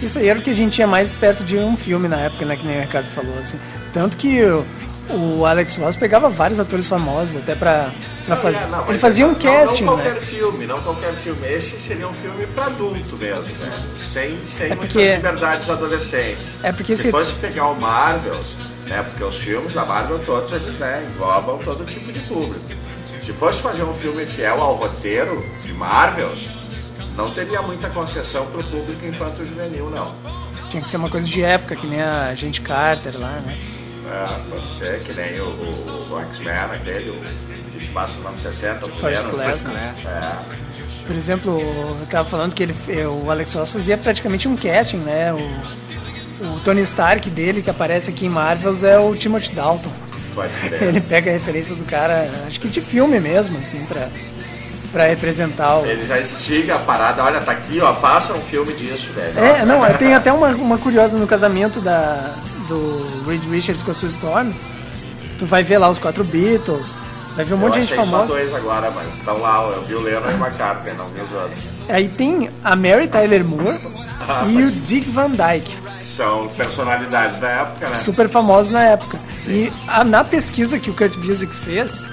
[0.00, 2.16] é Isso aí era o que a gente tinha mais perto de um filme na
[2.20, 2.56] época, né?
[2.56, 3.58] Que nem o Ricardo falou, assim.
[3.92, 4.38] Tanto que
[5.10, 7.90] o, Alex Ross pegava vários atores famosos até pra,
[8.26, 8.56] pra Não, fazer.
[8.58, 10.20] é, não, Ele fazia um não- casting, não, qualquer né?
[10.20, 11.46] filme, não qualquer filme.
[11.46, 13.84] Esse seria um filme para adulto mesmo, né?
[13.96, 16.58] Sem, sem É muitas porque- liberdades adolescentes.
[16.64, 18.38] É porque se se- fosse pegar o Marvel,
[18.88, 19.02] né?
[19.02, 22.54] Porque os filmes da Marvel todos eles né, englobam todo tipo de público.
[23.24, 26.48] Se fosse fazer um filme fiel ao roteiro de Marvels,
[27.16, 30.12] não teria muita concessão para o público infanto juvenil, não.
[30.70, 33.56] Tinha que ser uma coisa de época, que nem a Gente Carter lá, né?
[34.08, 37.20] É, pode ser que nem o, o, o X-Men, aquele, o
[37.96, 39.24] passa nos anos 60, o First.
[39.24, 39.94] Class, né?
[40.04, 41.06] É.
[41.06, 42.74] Por exemplo, eu tava falando que ele,
[43.24, 45.32] o Alex Ross fazia praticamente um casting, né?
[45.32, 49.90] O, o Tony Stark dele, que aparece aqui em Marvels, é o Timothy Dalton.
[50.82, 54.10] Ele pega a referência do cara, acho que de filme mesmo, assim, pra,
[54.92, 55.86] pra representar o.
[55.86, 59.38] Ele já instiga a parada, olha, tá aqui, ó, passa um filme disso, velho.
[59.38, 62.34] É, não, tem até uma, uma curiosa no casamento da,
[62.68, 64.50] do Reed Richards com a Sue Storm.
[65.38, 66.94] Tu vai ver lá os quatro Beatles,
[67.36, 68.28] vai ver um monte eu de gente achei só famosa.
[68.32, 71.32] dois agora, mas estão lá, eu vi o Lennon e o McCartney, não vi os
[71.32, 71.58] outros.
[71.88, 73.78] Aí tem a Mary Tyler Moore
[74.50, 75.76] e o Dick Van Dyke.
[76.04, 77.98] São personalidades da época, né?
[77.98, 79.18] super famosos na época.
[79.46, 82.06] E a- na pesquisa que o Kurt Busiek fez,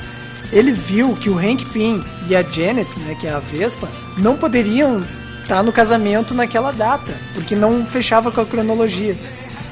[0.52, 3.88] ele viu que o Hank Pym e a Janet, né, que é a Vespa,
[4.18, 5.02] não poderiam
[5.42, 9.16] estar no casamento naquela data, porque não fechava com a cronologia.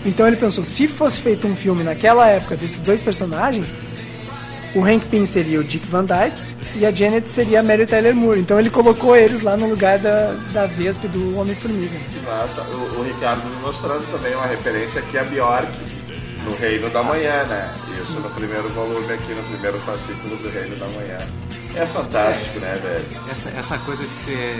[0.06, 3.68] Então ele pensou, se fosse feito um filme naquela época desses dois personagens,
[4.74, 6.38] o Hank Pym seria o Dick Van Dyke
[6.76, 8.40] e a Janet seria a Mary Tyler Moore.
[8.40, 12.00] Então ele colocou eles lá no lugar da, da Vespa e do Homem-Formiga.
[12.26, 15.68] Nossa, o, o Ricardo me mostrando também uma referência aqui a Bjork,
[16.46, 17.70] no Reino da Manhã, né?
[18.02, 21.18] Isso no primeiro volume aqui, no primeiro fascículo do Reino da Manhã.
[21.76, 23.06] É fantástico, né, velho?
[23.32, 24.60] essa, essa coisa de ser.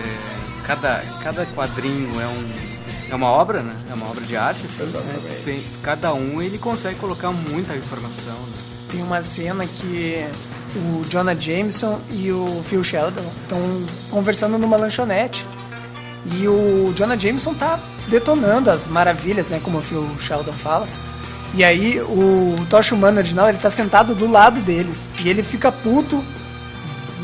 [0.66, 2.71] Cada, cada quadrinho é um,
[3.12, 3.76] é uma obra, né?
[3.90, 4.90] É uma obra de arte, assim.
[4.90, 5.40] Né?
[5.44, 8.32] Tem- cada um ele consegue colocar muita informação.
[8.32, 8.52] Né?
[8.90, 10.26] Tem uma cena que
[10.74, 13.58] o Jonah Jameson e o Phil Sheldon estão
[14.10, 15.44] conversando numa lanchonete.
[16.24, 19.60] E o Jonah Jameson tá detonando as maravilhas, né?
[19.62, 20.88] Como o Phil Sheldon fala.
[21.54, 25.08] E aí o Tocha Humano original, ele tá sentado do lado deles.
[25.22, 26.24] E ele fica puto,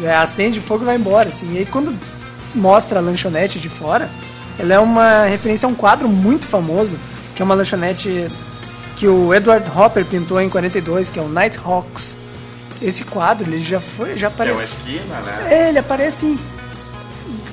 [0.03, 1.55] é, acende fogo e vai embora, assim.
[1.55, 1.99] E aí quando
[2.55, 4.11] mostra a lanchonete de fora,
[4.59, 6.99] ela é uma referência a um quadro muito famoso,
[7.35, 8.27] que é uma lanchonete
[8.97, 12.17] que o Edward Hopper pintou em 42, que é o Nighthawks.
[12.83, 14.77] Esse quadro, ele já foi, já Tem uma aparece.
[14.77, 15.49] esquina, né?
[15.51, 16.39] É, ele aparece em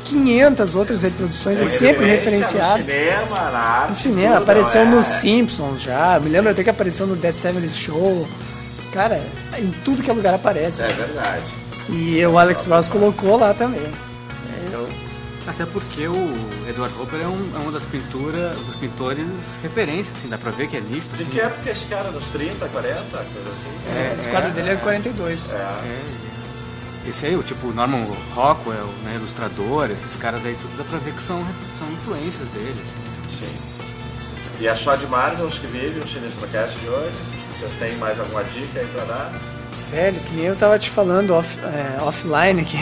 [0.06, 2.80] 500 outras reproduções, é sempre Referência referenciado.
[2.80, 3.86] No cinema, na.
[3.90, 4.86] No cinema, tudo, apareceu é?
[4.86, 6.20] nos Simpsons já.
[6.20, 8.28] Me lembro até que apareceu no Dead Seven Show.
[8.94, 9.20] Cara,
[9.58, 10.82] em tudo que é lugar aparece.
[10.82, 11.42] É verdade.
[11.90, 13.82] E o Alex Ross colocou lá também.
[15.48, 16.16] Até porque o
[16.68, 19.28] Edward Hopper é, um, é uma das pinturas, dos pintores
[19.62, 21.16] referência, assim, dá pra ver que é nítido.
[21.18, 21.32] De assim.
[21.32, 22.10] que época esse cara?
[22.10, 23.96] Nos 30, 40, coisa assim?
[23.96, 25.52] É, Esse quadro dele é de 42.
[25.52, 25.56] É.
[25.56, 26.02] É,
[27.10, 31.14] esse aí, o tipo Norman Rockwell, né, ilustrador, esses caras aí, tudo dá pra ver
[31.14, 31.38] que são,
[31.78, 32.88] são influências deles.
[33.30, 33.76] Sim.
[34.62, 37.16] E é só de Marvel os que vivem o Sinistro Cast de hoje?
[37.60, 39.32] Vocês têm mais alguma dica aí pra dar?
[39.92, 42.80] Velho, que nem eu tava te falando off- é, offline aqui.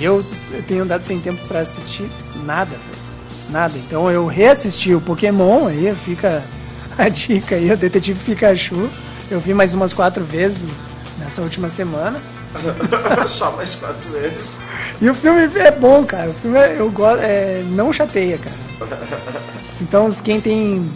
[0.00, 2.08] Eu, eu tenho andado sem tempo pra assistir
[2.44, 3.04] nada, velho.
[3.50, 3.74] Nada.
[3.76, 6.42] Então eu reassisti o Pokémon, aí fica
[6.98, 8.88] a dica aí, o Detetive Pikachu.
[9.30, 10.70] Eu vi mais umas quatro vezes
[11.18, 12.18] nessa última semana.
[13.26, 14.56] só mais quatro vezes.
[15.00, 16.30] E o filme é bom, cara.
[16.30, 18.56] O filme é, eu gosto, é, não chateia, cara.
[19.80, 20.88] Então quem tem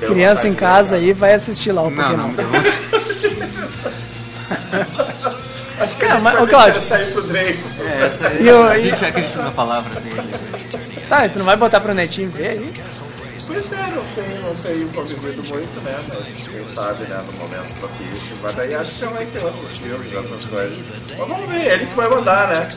[0.00, 2.32] Te criança em casa aí vai assistir lá o Não, Pokémon.
[2.32, 2.34] não,
[5.22, 5.33] eu
[5.80, 6.80] Acho que Cara, mas, ô, Cláudio.
[6.80, 7.58] sair pro Drake.
[7.80, 10.22] É, essa aí, E eu- a gente acredita na palavra dele.
[11.08, 12.72] Tá, tu não vai botar pro netinho ver aí?
[13.46, 15.94] Pois é, não tenho, não tenho convivido muito, né?
[16.08, 18.36] Mas quem sabe, né, no momento propício.
[18.42, 20.78] Mas daí acho que já vai ter outros filmes, outras coisas.
[21.18, 22.70] Mas vamos ver, ele que vai mandar, né?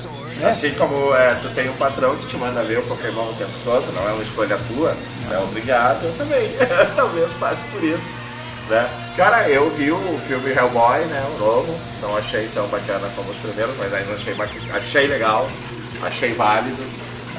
[0.43, 3.51] Assim como é, tu tem um patrão que te manda ver o Pokémon o tempo
[3.63, 4.95] todo, não é uma escolha tua,
[5.31, 6.47] é obrigado, eu também.
[6.95, 8.26] Talvez passe por isso.
[8.69, 8.89] Né?
[9.15, 11.23] Cara, eu vi o filme Hellboy, né?
[11.35, 14.35] O novo, não achei tão bacana como os primeiros, mas ainda achei,
[14.73, 15.47] achei legal,
[16.03, 16.83] achei válido.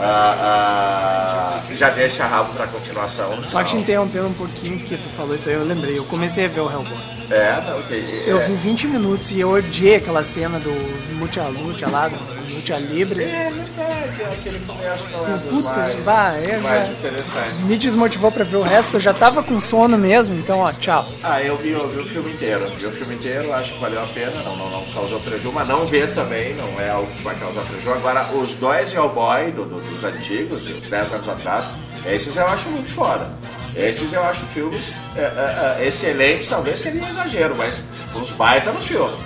[0.01, 3.31] Ah, ah, já deixa rabo pra continuação.
[3.45, 3.83] Só te final.
[3.83, 5.99] interrompendo um pouquinho, porque tu falou isso aí, eu lembrei.
[5.99, 7.18] Eu comecei a ver o Hellboy.
[7.31, 8.25] É, não, ok.
[8.27, 8.47] Eu é.
[8.47, 10.71] vi 20 minutos e eu odiei aquela cena do
[11.17, 12.17] Mucha Lucha lá, do
[12.55, 13.23] Mucha Libre.
[13.23, 17.65] É verdade, é aquele começo não é Puta, mais, bah, é, mais interessante.
[17.65, 21.07] Me desmotivou pra ver o resto, eu já tava com sono mesmo, então ó, tchau.
[21.23, 22.71] Ah, eu vi, eu vi o filme inteiro.
[22.79, 25.69] Vi o filme inteiro, acho que valeu a pena, não, não, não causou prejuízo, mas
[25.69, 27.93] não ver também, não é algo que vai causar prejuízo.
[27.93, 31.67] Agora, os dois Hellboy do, do, dos antigos, uns 10 anos atrás,
[32.07, 33.31] esses eu acho muito foda.
[33.75, 37.81] Esses eu acho filmes é, é, é, excelentes, talvez seria um exagero, mas
[38.15, 39.23] uns baita nos filmes.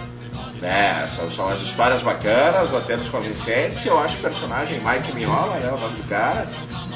[0.61, 1.09] Né?
[1.17, 5.81] São, são as histórias bacanas, roteiros convincentes, eu acho o personagem Mike Mignola, né, o
[5.81, 6.47] nome do cara,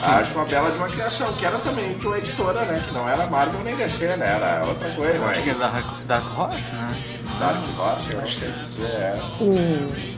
[0.03, 3.09] acho uma bela de uma criação, que era também de uma editora, né, que não
[3.09, 6.75] era Marvel nem DC, né, era outra coisa, Acho que é né, da Dark Horse,
[6.75, 6.97] né?
[7.41, 10.17] Dark Horse, eu sei dizer, é, O...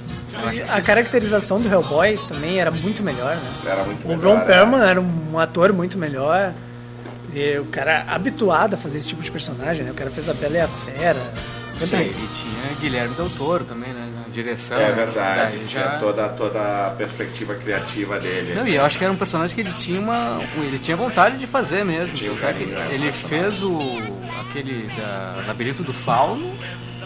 [0.71, 3.51] A caracterização do Hellboy também era muito melhor, né?
[3.67, 4.45] era muito O melhor, Ron né.
[4.45, 6.53] Perlman era um ator muito melhor.
[7.39, 9.91] E o cara habituado a fazer esse tipo de personagem, né?
[9.91, 11.33] O cara fez a Bela e a Fera.
[11.69, 14.09] Sim, Sempre e tinha Guilherme Del Toro também, né?
[14.13, 14.77] Na direção.
[14.81, 14.93] É né?
[14.93, 16.59] verdade, Daí tinha já- toda, toda
[16.89, 18.53] a perspectiva criativa dele.
[18.55, 20.41] Não, e eu acho que era um personagem que ele tinha uma.
[20.57, 22.17] Ele tinha vontade de fazer mesmo.
[22.17, 23.79] Tinha um é que carinho, né, ele fez o.
[24.41, 26.51] aquele da Labirinto do Fauno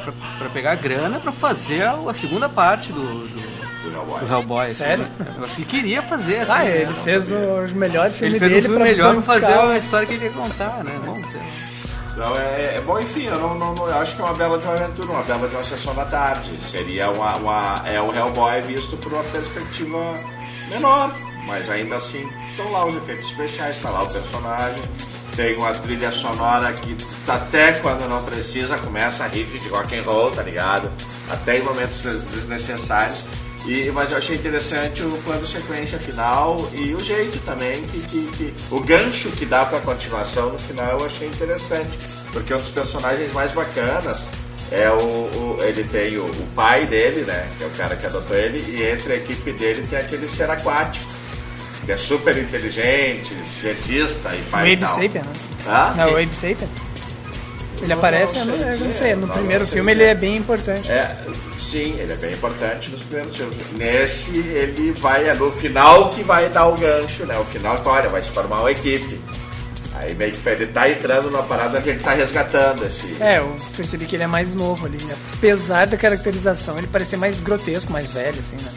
[0.04, 4.20] pra, pra pegar grana pra fazer a, a segunda parte do, do, do Hellboy.
[4.20, 4.66] do Hellboy.
[4.66, 5.04] assim, Sério?
[5.04, 5.10] né?
[5.42, 6.52] É que ele queria fazer, assim.
[6.52, 6.76] Ah, né?
[6.82, 9.70] ele fez o melhor filme Ele fez dele um filme pra melhor pra fazer o-
[9.70, 10.92] a história que ele ia contar, né?
[11.04, 11.42] Vamos dizer.
[12.16, 14.58] Não, é, é bom, enfim, eu não, não- não- eu acho que é uma bela
[14.58, 16.50] de uma aventura, uma bela de uma sessão da tarde.
[16.70, 20.14] Seria uma, uma- é o Hellboy visto por uma perspectiva
[20.68, 21.12] menor,
[21.46, 24.82] mas ainda assim estão lá os efeitos especiais, está lá o personagem,
[25.34, 26.94] tem uma trilha sonora que
[27.26, 30.92] até quando não precisa começa a riff de rock and roll, tá ligado?
[31.30, 33.24] Até em momentos des- desnecessários.
[33.64, 38.26] E, mas eu achei interessante o plano sequência final e o jeito também que, que-
[38.36, 41.88] que- o gancho que dá pra continuação no final eu achei interessante
[42.32, 44.22] porque um dos personagens mais bacanas
[44.72, 48.04] é o, o- ele tem o, o pai dele né que é o cara que
[48.04, 51.06] adotou ele e entre a equipe dele tem aquele ser aquático
[51.86, 54.86] que é super inteligente cientista e O pai e Abe.
[54.86, 55.32] Sapien, né?
[55.68, 55.94] Hã?
[55.96, 56.68] Não, o Abe Sapien.
[57.80, 60.88] Ele aparece, não, eu não sei, no primeiro filme ele é bem importante.
[60.90, 61.16] É,
[61.72, 63.56] Sim, ele é bem importante nos primeiros filmes.
[63.78, 67.38] Nesse, ele vai, é no final que vai dar o gancho, né?
[67.38, 69.18] O final que, olha, vai se formar uma equipe.
[69.94, 73.16] Aí meio que ele tá entrando numa parada que ele tá resgatando esse.
[73.22, 75.16] É, eu percebi que ele é mais novo ali, né?
[75.32, 78.70] Apesar da caracterização, ele parecia mais grotesco, mais velho, assim, né?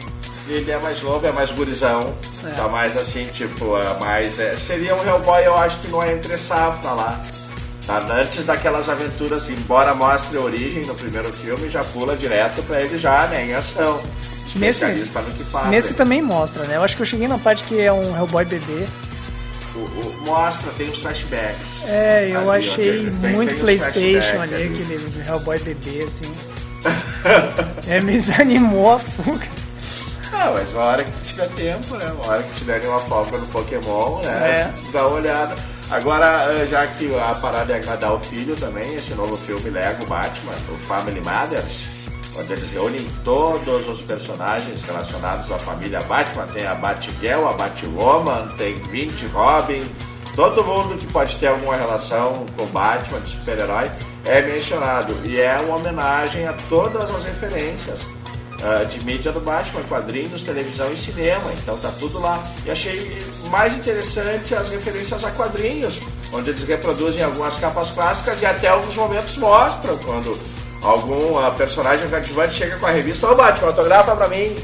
[0.48, 2.16] Ele é mais novo, é mais gurizão.
[2.46, 2.50] É.
[2.52, 4.38] Tá mais assim, tipo, é mais.
[4.38, 7.22] é, seria um Hellboy, eu acho que não é entre safra lá.
[7.86, 12.80] Tá antes daquelas aventuras, embora mostre a origem no primeiro filme, já pula direto pra
[12.82, 14.00] ele já, né, em ação.
[14.56, 15.68] Nesse- Especialista no que faz.
[15.68, 16.76] Nesse também mostra, né?
[16.76, 18.86] Eu acho que eu cheguei na parte que é um Hellboy bebê.
[19.74, 21.84] O- o- mostra, tem os flashbacks.
[21.86, 26.34] É, eu Ali, achei tem- muito tem Playstation flashbacks ali, aquele Hellboy bebê, assim.
[27.88, 29.46] é, me desanimou a fuga.
[30.32, 32.06] Ah, mas uma hora que tu tiver tempo, né?
[32.12, 34.30] Uma hora que te derem uma folga no Pokémon, né?
[34.32, 34.70] É.
[34.92, 35.54] Dá uma olhada.
[35.90, 40.04] Agora, eh, já que a parada é agradar o filho também, esse novo filme Lego
[40.06, 41.86] Batman, o Family Matters,
[42.36, 46.46] onde eles reúnem todos os personagens relacionados à família Batman.
[46.48, 49.84] Tem a Batgirl, a Batwoman, tem Vint Robin,
[50.34, 53.90] todo mundo que pode ter alguma relação com Batman, de super-herói,
[54.24, 55.14] é mencionado.
[55.24, 58.15] E é uma homenagem a todas as referências
[58.62, 61.50] ah, de mídia do Batman, quadrinhos, televisão e cinema.
[61.62, 62.42] Então tá tudo lá.
[62.64, 63.16] E achei
[63.50, 66.00] mais interessante as referências a quadrinhos,
[66.32, 70.38] onde eles reproduzem algumas capas clássicas e até alguns momentos mostram quando
[70.82, 74.56] algum ah, personagem coadjuvante chega com a revista, ô Batman, autografa pra mim.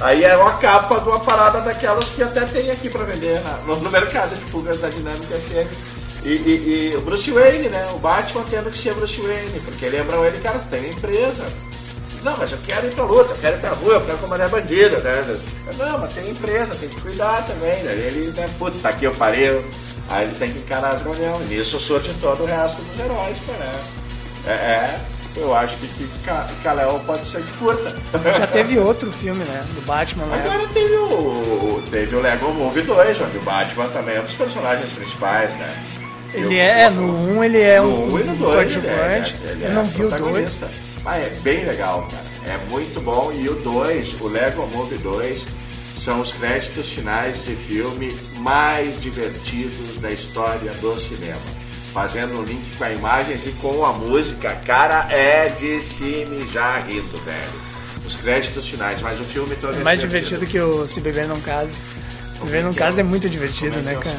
[0.00, 3.56] Aí é uma capa de uma parada daquelas que até tem aqui pra vender na-
[3.66, 5.66] no, no mercado de pulgas da Dinâmica FM.
[6.22, 7.88] E, e- e o Bruce Wayne, né?
[7.94, 11.44] O Batman tendo que ser Bruce Wayne, porque lembram ele, cara, tem uma empresa.
[12.22, 14.48] Não, mas eu quero ir pra luta, eu quero ir pra rua, eu quero comandar
[14.48, 15.38] bandido, né?
[15.78, 17.92] Não, mas tem empresa, tem que cuidar também, né?
[17.92, 19.64] Ele, né, puta, tá aqui eu parei, eu-
[20.08, 21.42] aí ele tem que encarar as reuniões.
[21.50, 23.80] E nisso surge todo o resto dos heróis, né?
[24.48, 25.00] É, é,
[25.36, 26.08] eu acho que, que
[26.62, 27.94] Kal-El pode ser que curta.
[28.38, 29.62] Já teve outro filme, né?
[29.74, 30.42] Do Batman, né?
[30.44, 34.34] Agora teve o, teve o Lego Movie 2, onde o Batman também é um dos
[34.34, 35.74] personagens principais, né?
[36.34, 38.76] Ele Eu- é, no 1 um ele é no um, um e no um dois,
[38.76, 39.34] ele é, coadjuvante.
[39.48, 40.58] ele Eu é não vi o 2.
[41.06, 42.24] Mas é bem legal, cara.
[42.54, 43.32] É muito bom.
[43.32, 45.44] E o 2, o Lego Movie 2,
[46.04, 51.40] são os créditos finais de filme mais divertidos da história do cinema.
[51.92, 54.50] Fazendo um link com a imagens e com a música.
[54.66, 57.66] Cara, é de se mijar rindo, velho.
[58.06, 61.40] Os créditos finais, mas o filme todo É mais divertido que o Se Beber Não
[61.40, 61.72] Case.
[62.34, 64.16] Se Beber Não Case é muito divertido, né, cara?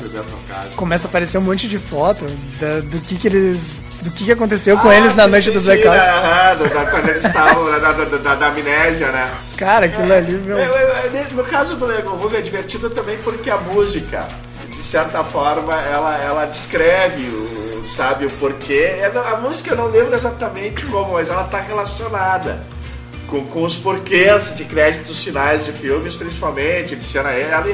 [0.75, 2.25] Começa a aparecer um monte de foto
[2.59, 3.86] da- do que que eles...
[4.01, 6.57] Do que aconteceu com eles na Ah, sim, noite sim, do Blackout.
[6.57, 9.29] do- da- quando eles estavam né, da, da, da- amnésia, né?
[9.57, 10.57] Cara, aquilo ali, meu...
[10.57, 14.25] É, é, é, No caso do Lego Movie é divertido também porque a música,
[14.65, 18.97] de certa forma, ela, ela descreve o, sabe, o porquê.
[18.99, 22.59] É, A música eu não lembro exatamente como, mas ela está relacionada
[23.27, 27.65] com, com os porquês de créditos finais de filmes, principalmente, de cena ela.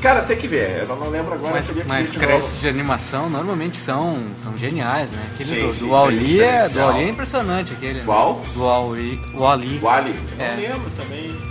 [0.00, 1.54] Cara, tem que ver, eu não, lembro agora.
[1.54, 2.60] Mas, mas de créditos novo.
[2.60, 5.18] de animação normalmente são, são geniais, né?
[5.34, 7.94] Aquele Sim, do, sim, do é, do é impressionante aquele.
[7.98, 8.02] né?
[8.04, 8.40] Qual?
[8.54, 9.18] Do Wall-E.
[9.34, 9.78] Wall-E.
[9.78, 10.54] Wally, eu É.
[10.54, 11.49] lembro também.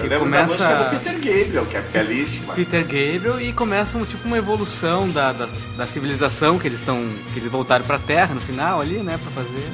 [0.00, 2.54] Porque Eu lembro começa- da música do Peter Gabriel, que é belíssima.
[2.54, 6.96] Peter Gabriel e começa um, tipo uma evolução da, da, da civilização que eles estão
[7.32, 9.70] que eles voltaram para Terra no final ali, né, para fazer.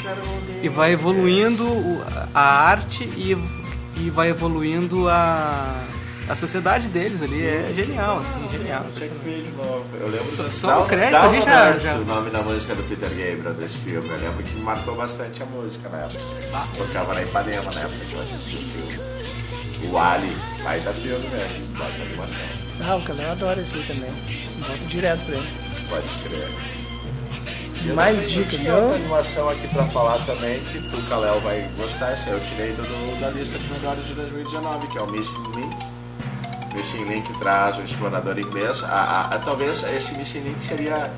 [0.63, 1.67] E vai evoluindo
[2.35, 3.37] a arte e,
[3.99, 5.75] e vai evoluindo a,
[6.29, 7.45] a sociedade deles ali.
[7.47, 8.85] É genial, assim, genial.
[8.95, 9.85] Que ver de novo.
[10.01, 13.55] Eu lembro Só- o crédito ali já- já- o nome da música do Peter Gabriel
[13.55, 14.09] desse filme.
[14.09, 16.19] Eu lembro que marcou bastante a música na época.
[16.77, 19.16] Tocava na Ipanema na época que eu assisti o filme.
[19.91, 22.37] O Ali, vai da filme mesmo, da animação.
[22.87, 24.11] Ah, o Calão adora esse aí também.
[24.67, 25.49] Volto direto pra ele.
[25.89, 27.95] Pode crer.
[27.95, 32.11] Mais dicas, eu- outra animação aqui pra falar também, que tu, Kalel, vai gostar.
[32.13, 35.53] Essa eu tirei do, do- da lista de melhores de 2019, que é o Missing
[35.55, 35.77] Link.
[36.75, 38.83] Missing Link traz o explorador inglês.
[38.83, 41.11] A, a- a- talvez esse Missing Link seria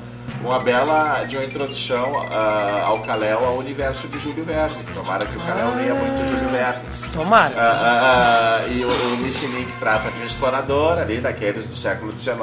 [0.43, 4.83] uma bela de uma introdução ah, ao Kalel ao universo de Júlio Verne.
[4.93, 6.83] Tomara que o Kalel leia muito Júlio Verne.
[7.13, 7.53] Tomara.
[7.57, 12.35] Ah, ah, e o, o Link trata de um explorador ali, daqueles do século XIX,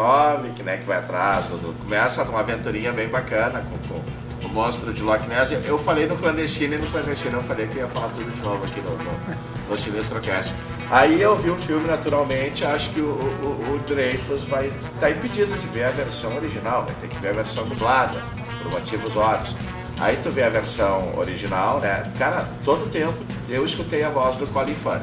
[0.54, 1.46] que, né, que vai atrás.
[1.46, 3.98] do- do- começa uma aventurinha bem bacana com,
[4.40, 5.52] com o monstro de Loch Ness.
[5.64, 8.64] Eu falei no clandestino e no clandestino eu falei que ia falar tudo de novo
[8.64, 10.52] aqui no, no, no Sinistrocast.
[10.90, 15.52] Aí eu vi o filme naturalmente, acho que o, o, o Dreyfus vai estar impedido
[15.56, 18.22] de ver a versão original, vai ter que ver a versão dublada,
[18.62, 19.54] por motivos óbvios.
[19.98, 22.12] Aí tu vê a versão original, né?
[22.18, 23.14] Cara, todo tempo
[23.48, 25.02] eu escutei a voz do Colin Firth.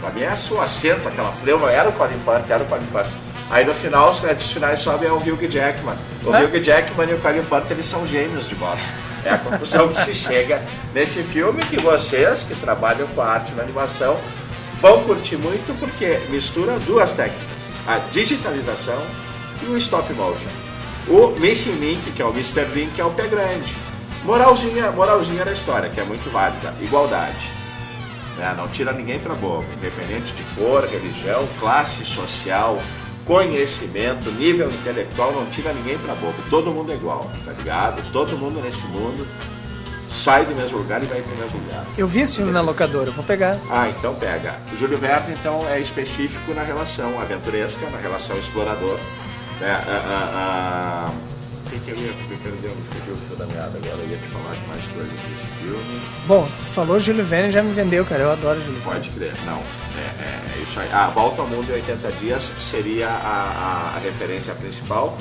[0.00, 3.29] Pra mim é o acento, aquela fleuma, era o Colin Firth, era o Colin Firth.
[3.50, 5.96] Aí no final, os créditos finais sobem é o Hugh Jackman.
[6.24, 6.44] O Hã?
[6.44, 8.80] Hugh Jackman e o Colin Firth, eles são gêmeos de voz.
[9.24, 10.62] É a conclusão que se chega
[10.94, 14.16] nesse filme que vocês que trabalham com a arte na animação
[14.80, 17.46] vão curtir muito porque mistura duas técnicas,
[17.86, 19.02] a digitalização
[19.62, 20.48] e o stop motion.
[21.08, 22.64] O Missing Link, que é o Mr.
[22.72, 23.74] Link, é o pé grande.
[24.24, 26.74] Moralzinha, moralzinha da história, que é muito válida.
[26.80, 27.50] Igualdade.
[28.36, 28.54] Né?
[28.56, 32.78] Não tira ninguém para bobo, independente de cor, religião, classe social,
[33.30, 36.34] conhecimento, nível intelectual, não tira ninguém para bobo.
[36.50, 38.12] Todo mundo é igual, tá ligado?
[38.12, 39.24] Todo mundo nesse mundo
[40.12, 41.86] sai do mesmo lugar e vai para o mesmo lugar.
[41.96, 43.56] Eu vi esse filme na locadora, eu vou pegar.
[43.70, 44.56] Ah, então pega.
[44.72, 48.98] O Júlio Verne, então, é específico na relação aventuresca, na relação explorador.
[49.60, 49.80] Né?
[49.86, 51.12] Ah, ah, ah,
[51.72, 52.12] eu ia,
[54.16, 56.00] te falar de mais coisas desse filme.
[56.26, 58.92] Bom, falou Júlio Verne já me vendeu, cara, eu adoro Júlio Verne.
[58.92, 60.88] Pode crer, não, é, é isso aí.
[60.92, 65.16] A Volta ao Mundo em 80 Dias seria a, a, a referência principal,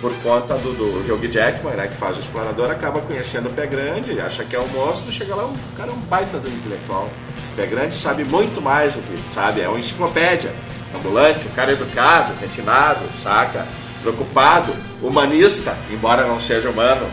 [0.00, 3.66] por conta do, do Hugh Jackman, né, que faz o explorador, acaba conhecendo o Pé
[3.66, 7.08] Grande, acha que é um monstro, chega lá, o cara é um baita do intelectual.
[7.52, 10.52] O Pé Grande sabe muito mais do que sabe, é uma enciclopédia,
[10.96, 13.64] ambulante, um cara educado, refinado, saca?
[14.02, 14.72] Preocupado,
[15.02, 17.06] humanista, embora não seja humano,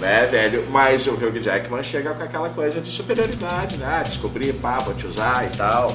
[0.00, 0.64] né, velho?
[0.70, 3.86] Mas o Hugh Jackman chega com aquela coisa de superioridade, né?
[3.86, 5.94] Ah, descobrir, pá, vou te usar e tal.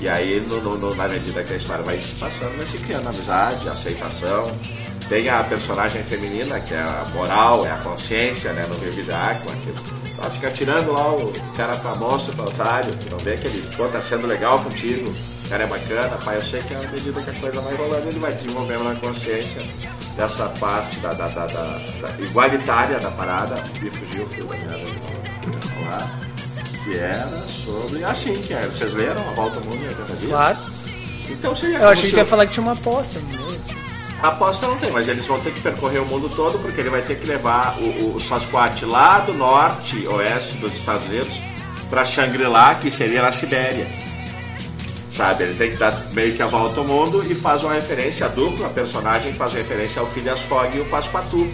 [0.00, 3.08] E aí, no, no, na medida que a história vai se passando, vai se criando
[3.08, 4.50] amizade, aceitação.
[5.08, 9.56] Tem a personagem feminina, que é a moral, é a consciência, né, no Hugh Jackman,
[9.60, 13.46] que ela fica tirando lá o cara pra monstro, pra otário, que não vê que
[13.46, 16.78] ele pô, tá sendo legal contigo, o cara é bacana, pai, eu sei que à
[16.78, 19.62] medida que a coisa vai rolando, ele vai desenvolvendo na consciência
[20.16, 21.78] dessa parte da, da, da, da,
[22.18, 24.96] igualitária da parada, me fugiu da minha
[25.74, 26.18] falar,
[26.82, 30.30] que era sobre, assim, que é, vocês leram A Volta ao Mundo em 80 Dias?
[30.30, 30.56] Claro.
[31.28, 33.60] Então seria Eu achei que ia falar que tinha uma aposta no meio.
[34.22, 36.90] a aposta não tem, mas eles vão ter que percorrer o mundo todo porque ele
[36.90, 41.40] vai ter que levar o, o Sasquatch lá do norte, oeste dos Estados Unidos
[41.90, 43.86] para Shangri-La, que seria na Sibéria.
[45.16, 48.26] Sabe, ele tem que dar meio que a volta ao mundo e faz uma referência
[48.26, 51.50] a dupla, personagem faz referência ao Phileas Fogg e o Passepartout.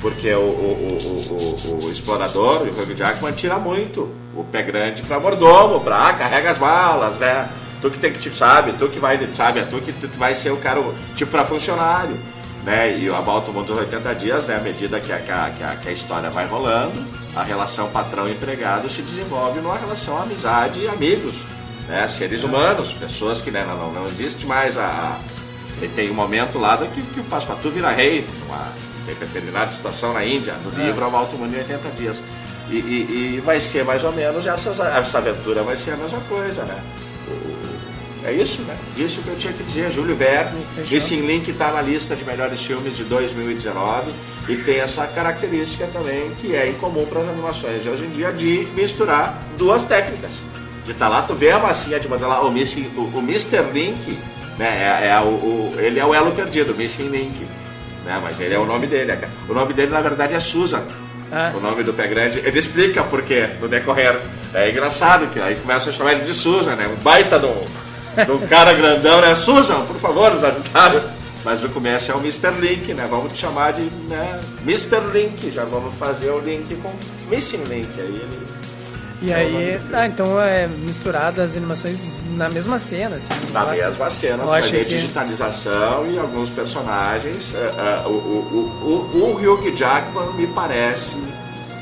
[0.00, 5.20] Porque o, o, o, o, explorador, o Hugh Jackman, tira muito o pé grande para
[5.20, 7.50] mordomo, pra carrega as malas, né?
[7.82, 10.50] Tu que tem que, tipo, sabe, tu que vai, sabe, tu que tu vai ser
[10.50, 10.82] o cara,
[11.14, 12.18] tipo, para funcionário,
[12.64, 12.96] né?
[12.96, 14.56] E a volta ao mundo dos 80 dias, né?
[14.56, 17.04] À medida que a, que a, que a história vai rolando,
[17.36, 21.51] a relação patrão-empregado se desenvolve numa relação amizade e amigos,
[21.88, 22.08] né?
[22.08, 25.18] Seres humanos, pessoas que, né, não, não, existe mais a...
[25.94, 28.72] tem um momento lá que, que o Passepartout vira rei, numa
[29.04, 32.22] tem determinada situação na Índia, no livro A Volta ao Mundo em 80 Dias.
[32.70, 36.20] E, e- e vai ser mais ou menos essas, essa aventura vai ser a mesma
[36.28, 36.80] coisa, né?
[38.24, 38.76] É isso, né?
[38.96, 39.90] Isso que eu tinha que dizer.
[39.90, 40.96] Júlio Verne, Fechou.
[40.96, 44.12] esse link está na lista de melhores filmes de 2019
[44.48, 48.32] e tem essa característica também que é incomum para as animações de hoje em dia
[48.32, 50.30] de misturar duas técnicas.
[50.84, 53.62] De estar lá, tu vê a massinha de mandar lá, o, Missing, o, o Mr.
[53.72, 54.18] Link,
[54.58, 55.00] né?
[55.02, 57.46] É, é o, o- ele é o elo perdido, o Missing Link.
[58.04, 58.20] Né?
[58.22, 59.12] Mas ele é o nome dele.
[59.12, 60.82] é- O nome dele, na verdade, é Susan.
[61.30, 61.52] Ah.
[61.56, 62.40] O nome do pé grande.
[62.40, 64.18] Ele explica por quê no decorrer.
[64.52, 66.86] É engraçado que aí começa a chamar ele de Susan, né?
[66.88, 67.64] Um baita de um,
[68.24, 69.34] de um cara grandão, né?
[69.36, 70.30] Susan, por favor,
[70.72, 71.00] sabe?
[71.44, 72.50] Mas o começo é o Mr.
[72.60, 73.06] Link, né?
[73.08, 74.40] Vamos te chamar de né?
[74.66, 75.00] Mr.
[75.12, 75.50] Link.
[75.54, 76.92] Já vamos fazer o link com
[77.30, 77.88] Missing Link.
[77.98, 78.38] Aí ele.
[79.22, 82.00] E aí, ah, então é misturada as animações
[82.36, 83.28] na mesma cena, assim.
[83.52, 83.70] Na lá.
[83.72, 87.54] mesma cena, vai ver que- digitalização e alguns personagens.
[87.54, 91.16] é, é, o, o, o, o, Hugh Jackman me parece,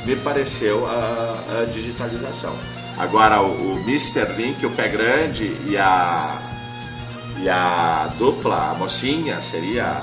[0.05, 2.55] me pareceu a, a digitalização.
[2.99, 4.35] Agora o, o Mr.
[4.37, 6.37] Link, o pé grande e a
[7.43, 10.03] e a dupla, a mocinha, seria a-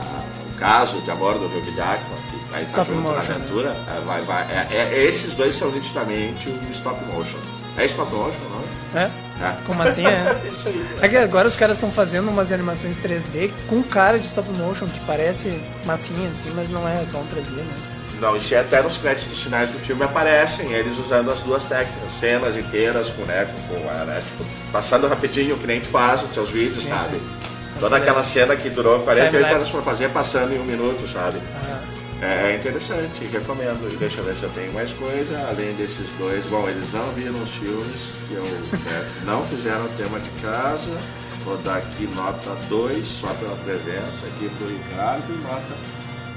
[0.50, 2.18] o caso de amor do Hugh Jackman,
[2.64, 3.36] estar Stop junto na motion, né?
[3.36, 3.70] aventura.
[3.70, 7.38] é, vai, vai, é, é- esses dois são nitidamente o stop motion.
[7.78, 9.04] É stop motion, não É?
[9.06, 9.46] é?
[9.46, 9.56] É.
[9.66, 10.42] Como assim é?
[10.48, 10.88] Isso aí.
[11.02, 14.88] É que agora os caras estão fazendo umas animações 3D com cara de stop motion,
[14.88, 17.74] que parece massinha assim, mas não é só um 3D, né?
[18.20, 22.12] Não, isso é até nos créditos finais do filme aparecem eles usando as duas técnicas,
[22.20, 26.32] cenas inteiras com, né, com, a, né, tipo, passando rapidinho, que nem tu faz os
[26.32, 27.18] teus vídeos, Sim, sabe?
[27.18, 27.80] sim.
[27.80, 29.54] Toda aquela cena que durou 48 Time-lapse.
[29.56, 31.38] horas pra fazer, passando em um minuto, sabe?
[31.64, 31.80] Ah,
[32.22, 33.94] É, é interessante, recomendo.
[33.94, 36.44] E deixa eu ver se eu tenho mais coisa, além desses dois.
[36.46, 40.98] Bom, eles não viram os filmes, que eu, né, não fizeram o tema de casa.
[41.46, 45.76] Vou dar aqui nota 2, só pela presença aqui pro Ricardo, e nota,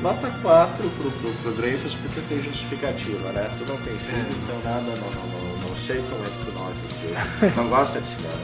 [0.01, 3.51] nota 4 pro, pro, pro Dreyfus, porque tem justificativa, né?
[3.59, 6.53] Tu não tem filho, então nada, não, não, não, não sei como é que tu
[6.53, 7.57] não assistiu.
[7.57, 8.35] Não gosta de cinema,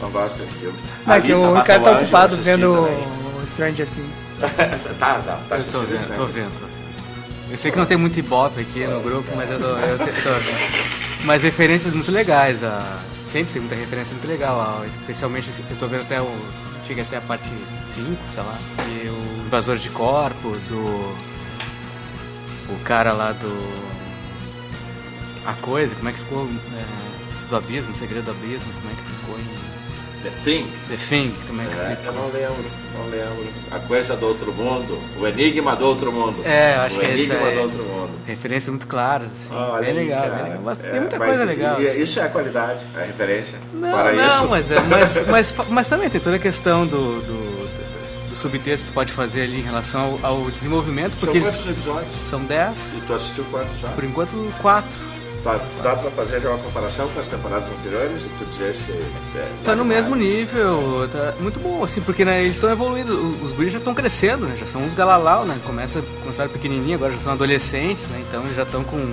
[0.00, 0.78] não gosta de filme.
[1.04, 4.24] Não, é que o Ricardo tá ocupado vendo o Stranger Things.
[4.98, 6.63] tá, tá, tá Eu tô vendo, tô vendo.
[7.54, 11.24] Eu sei que não tem muito ibope aqui no grupo, mas eu tô, eu tô,
[11.24, 12.64] Mas referências muito legais.
[12.64, 13.00] A,
[13.30, 14.60] sempre tem muita referência muito legal.
[14.60, 16.28] A, especialmente, eu tô vendo até o.
[16.84, 17.48] Chega até a parte
[17.94, 18.58] 5, sei lá.
[18.88, 21.14] E o Invasor de Corpos, o.
[22.72, 23.56] O cara lá do.
[25.46, 26.48] A coisa, como é que ficou?
[26.48, 29.73] É, do abismo, o segredo do abismo, como é que ficou.
[30.24, 30.66] The Thing.
[30.88, 32.06] The Thing, como é que É, ficou?
[32.06, 32.64] eu não lembro,
[32.94, 33.48] não lembro.
[33.70, 36.36] A coisa do outro mundo, o enigma do outro mundo.
[36.46, 37.54] É, eu acho o que é isso enigma aí.
[37.56, 38.10] do outro mundo.
[38.26, 39.54] Referências muito claras, assim.
[39.54, 40.34] Olha bem aí, legal, cara.
[40.34, 40.60] bem legal.
[40.64, 41.80] Mas É, tem muita mas coisa legal.
[41.82, 42.00] e assim.
[42.02, 43.58] Isso é a qualidade, a referência.
[43.74, 47.20] Não, Para não, isso, mas, é- mas, mas, mas também tem toda a questão do,
[47.20, 51.36] do, do subtexto que tu pode fazer ali em relação ao, ao desenvolvimento, São porque
[51.38, 52.10] eles quantos episódios?
[52.30, 53.88] são 10, E tu assistiu quantos já?
[53.88, 54.88] por enquanto 4.
[55.82, 58.92] Dá pra fazer já uma comparação com as temporadas anteriores e tu dizer se...
[59.36, 63.14] é, Tá no mesmo nível, tá muito bom, assim, porque né, eles estão evoluindo,
[63.44, 67.12] os guris já estão crescendo, né, já são uns galalau, né, começa, começaram pequenininho, agora
[67.12, 69.12] já são adolescentes, né, então eles já estão com,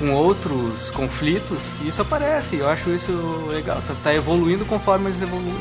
[0.00, 3.12] com outros conflitos, e isso aparece, eu acho isso
[3.48, 5.54] legal, tá, tá evoluindo conforme eles evoluem.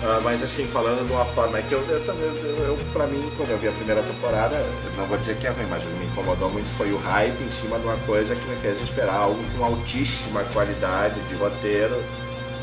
[0.00, 3.20] Ah, mas assim, falando de uma forma que eu, eu também, eu, eu, pra mim,
[3.36, 4.54] quando eu vi a primeira temporada,
[4.96, 7.42] não vou dizer que é ruim, mas o que me incomodou muito foi o hype
[7.42, 12.00] em cima de uma coisa que me fez esperar algo com altíssima qualidade de roteiro,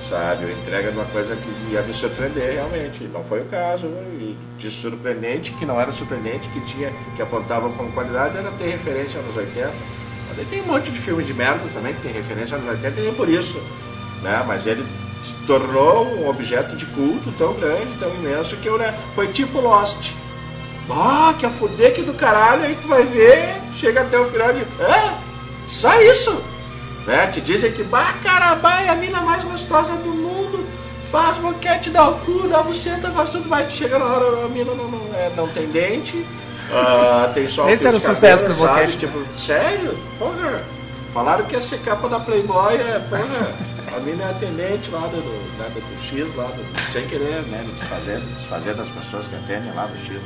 [0.10, 0.50] sabe?
[0.50, 3.04] Entrega de uma coisa que ia me surpreender realmente.
[3.12, 3.86] Não foi o caso.
[3.86, 8.70] E de surpreendente, que não era surpreendente, que tinha, que apontava como qualidade, era ter
[8.70, 9.74] referência anos 80.
[10.30, 13.04] Mas tem um monte de filme de merda também que tem referência anos 80 e
[13.04, 13.62] nem por isso.
[14.22, 14.42] Né?
[14.48, 14.86] Mas ele
[15.46, 20.12] tornou um objeto de culto tão grande, tão imenso, que eu, né, foi tipo Lost.
[20.90, 24.54] Ah, que a fuder que do caralho, aí tu vai ver, chega até o final
[24.54, 24.62] de.
[24.62, 25.14] É?
[25.68, 26.32] Só isso!
[27.08, 27.28] Né?
[27.28, 30.66] Te dizem que, bah, caramba, é a mina mais gostosa do mundo,
[31.12, 34.50] faz boquete, dá o cu, dá a buceta, faz tudo, vai, chega na hora, a
[34.50, 36.26] mina não, não, é, não tem dente,
[36.72, 38.98] ah, tem só Esse era o sucesso do boquete.
[38.98, 39.98] Tipo, sério?
[40.18, 40.62] Porra,
[41.14, 43.75] falaram que ia ser capa da Playboy, é, porra.
[43.96, 47.64] A mina é atendente lá do, do, né, do X, lá do, sem querer, né,
[47.66, 50.20] me desfazer, desfazer das pessoas que atendem lá do X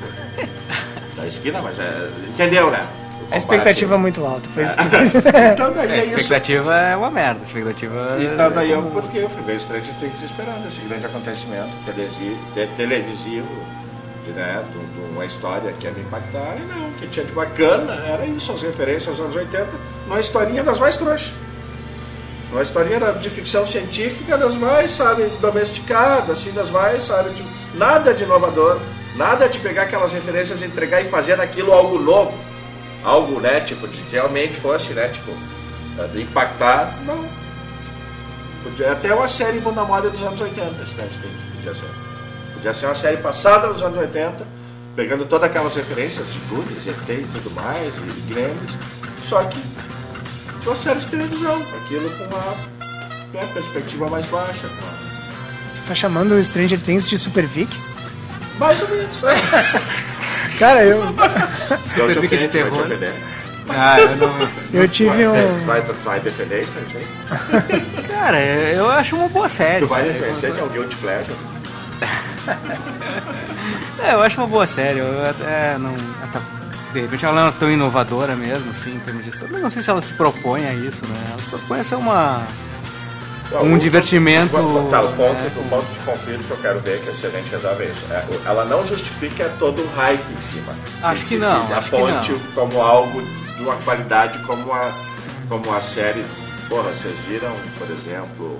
[1.15, 2.86] da, da esquina, mas é, entendeu, né?
[3.32, 4.49] A expectativa é muito alta.
[4.55, 4.82] Foi isso que...
[5.53, 6.11] Então daí É, a é isso.
[6.15, 10.24] expectativa é uma merda, a expectativa Então daí é eu, porque eu fui Stranger Things
[10.24, 13.47] esperando esse grande acontecimento televisi- te- televisivo,
[14.26, 17.24] de, né, de, de uma história que ia me impactar, e não, o que tinha
[17.24, 19.67] de bacana era isso, as referências aos anos 80,
[20.07, 21.32] numa historinha das mais trouxas.
[22.52, 27.43] Uma historinha de ficção científica das mais, sabe, domesticadas, assim, das mais, sabe, de,
[27.78, 28.80] nada de inovador,
[29.16, 32.36] nada de pegar aquelas referências, entregar e fazer daquilo algo novo,
[33.04, 35.32] algo, né, tipo, de realmente fosse, né, tipo,
[36.00, 37.24] eh, de impactar, não.
[38.64, 41.89] Podia até uma série bunda mole dos anos 80, esse Stranger Things, podia ser.
[42.56, 44.45] Podia ser uma série passada nos anos 80,
[44.95, 48.72] pegando todas aquelas referências de Goonies, ET e tudo mais, e Gremlins,
[49.30, 49.62] só que
[50.70, 52.53] uma série de televisão, aquilo com uma
[53.34, 55.09] né, perspectiva mais baixa, uma-
[55.88, 57.76] Tá chamando o Stranger Things de Super Vic?
[58.59, 59.09] mais ou menos.
[60.59, 61.01] Cara, eu,
[61.88, 62.84] Super Vic de terror.
[62.88, 63.13] Defender.
[63.70, 64.49] Ah, eu não.
[64.74, 65.65] eu tive Tu um...
[65.65, 68.07] vai, tu vai defender isso, Things?
[68.09, 69.86] Cara, eu acho uma boa série.
[69.86, 70.13] Tu vai cara.
[70.13, 71.36] reconhecer que é um guilty pleasure?
[74.03, 74.99] É, eu acho uma boa série.
[74.99, 75.93] Eu até não.
[76.94, 79.54] De repente ela não é tão inovadora mesmo, assim, em termos de história.
[79.54, 81.28] Mas não sei se ela se propõe a isso, né?
[81.32, 82.42] Ela se propõe a ser uma.
[83.64, 84.52] Um divertimento,
[84.92, 87.50] Tá, o ponto, né, o ponto de conflito que eu quero ver que a gente
[87.50, 88.06] resolve é isso.
[88.30, 90.74] O- ela não justifica todo o hype em cima.
[91.02, 92.40] Acho que não, acho que aponte não.
[92.54, 93.20] como algo
[93.58, 94.92] de uma qualidade como a,
[95.50, 96.24] como a série.
[96.68, 98.56] Porra, vocês viram, por exemplo.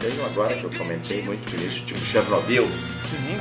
[0.00, 2.68] Tem um agora que eu comentei muito no início, tipo Chernobyl.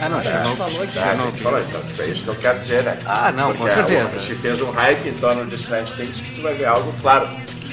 [0.02, 0.56] Ah, não, Chernobyl.
[0.56, 1.00] falou aqui.
[1.00, 3.00] Ah, a gente falou, então, tipo, é isso que eu quero dizer, né?
[3.06, 4.20] Ah, não, com certeza.
[4.20, 7.28] Se fez um hype em torno de Stranger Things, tu vai ver algo, claro,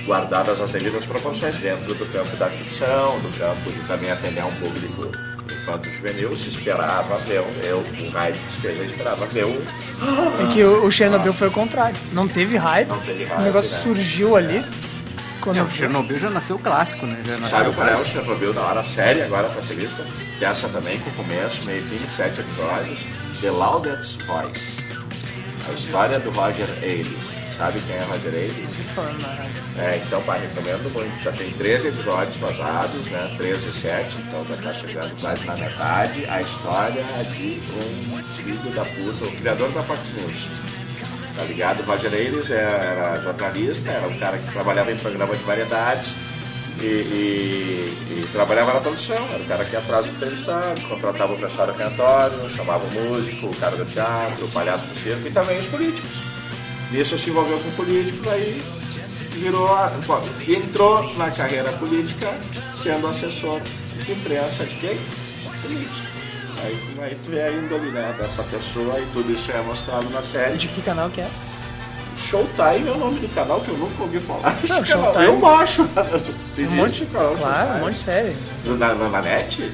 [0.06, 4.46] guardadas as devidas proporções dentro do campo da ficção, do campo de também atender a
[4.46, 5.12] um público
[5.52, 9.62] infanto juvenil, se esperava ver um, eu, o hype que a gente esperava ver um,
[10.42, 11.96] É que o o Chernobyl foi o contrário.
[12.12, 12.88] Não teve hype.
[12.88, 13.82] Não teve O hype, negócio né?
[13.84, 14.64] surgiu ali.
[15.42, 17.20] Quando Não, Chernobyl já nasceu clássico, né?
[17.26, 18.04] Já nasceu Sabe qual é o.
[18.04, 20.04] Chernobyl da hora série agora pra ser vista?
[20.38, 23.00] Que essa também com começo, meio fim, sete episódios.
[23.40, 24.82] The Loudest Voice.
[25.68, 27.32] A história do Roger Ailes.
[27.56, 28.68] Sabe quem é Roger Ailes?
[29.78, 31.22] É, então, pai, recomendo muito.
[31.24, 33.34] Já tem 13 episódios vazados, né?
[33.36, 36.24] 13 e 7, então já está chegando quase na metade.
[36.26, 40.61] A história de um filho da puta, o criador da Fox News.
[41.36, 41.80] Tá ligado?
[41.80, 46.10] O Roger Ailes era jornalista, era um cara que trabalhava em programa de variedades
[46.80, 49.16] e, e- e trabalhava na produção.
[49.32, 52.90] Era o cara que ia atrás do entrevistado, contratava o pessoal do cantório, chamava o
[52.90, 56.10] músico, o cara do teatro, o palhaço do circo e também os políticos.
[56.90, 58.62] Nisso se envolveu com políticos, aí
[59.32, 59.90] virou, a-
[60.46, 62.28] entrou na carreira política
[62.82, 63.60] sendo assessor
[64.04, 64.98] de imprensa de quem?
[65.62, 66.11] Político.
[66.64, 70.22] Aí, aí tu vê a índole né, dessa pessoa e tudo isso é mostrado na
[70.22, 70.56] série.
[70.56, 71.28] De que canal que é?
[72.18, 74.56] Showtime é o nome do canal que eu nunca ouvi falar.
[74.62, 75.82] Esse Não, canal, Showtime- eu baixo.
[75.82, 77.80] Um monte, canal claro, um Showtime.
[77.80, 78.36] monte de série.
[78.78, 79.72] Na, na, na net?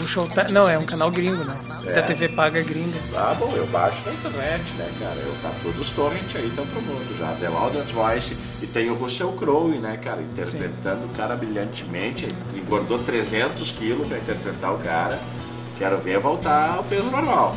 [0.00, 1.58] Um show não, é um canal gringo, né?
[1.84, 1.94] É.
[1.94, 2.96] Da TV paga gringa.
[3.16, 5.16] Ah, bom, eu baixo na internet, né, cara?
[5.16, 7.26] Eu tá todos os torrent aí estão pro mundo já.
[7.40, 8.36] The Loudest Voice.
[8.62, 10.22] E tem o Russell Crowe, né, cara?
[10.22, 12.28] Interpretando o cara brilhantemente.
[12.54, 15.18] Engordou 300 quilos pra interpretar o cara.
[15.80, 17.56] Quero ver voltar ao peso normal.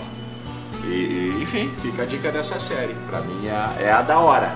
[0.86, 2.96] E, e, enfim, fica a dica dessa série.
[3.10, 4.56] Pra mim é, é a da hora.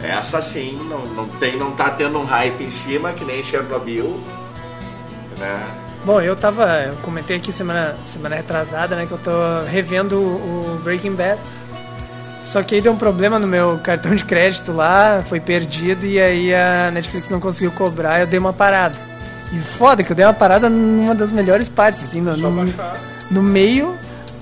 [0.00, 4.20] Essa sim, não, não, tem, não tá tendo um hype em cima, que nem Chernobyl.
[5.36, 5.66] Né?
[6.04, 6.82] Bom, eu tava.
[6.82, 9.06] Eu comentei aqui semana, semana retrasada, né?
[9.06, 11.40] Que eu tô revendo o, o Breaking Bad.
[12.44, 16.20] Só que aí deu um problema no meu cartão de crédito lá, foi perdido e
[16.20, 18.94] aí a Netflix não conseguiu cobrar, eu dei uma parada.
[19.52, 22.74] E foda que eu dei uma parada numa das melhores partes, assim, no, no,
[23.30, 23.94] no meio.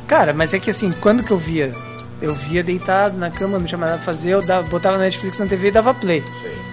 [0.06, 1.72] Cara, mas é que assim, quando que eu via?
[2.20, 5.38] Eu via deitado na cama, não tinha mais nada pra fazer, eu dava, botava Netflix
[5.38, 6.22] na TV e dava play.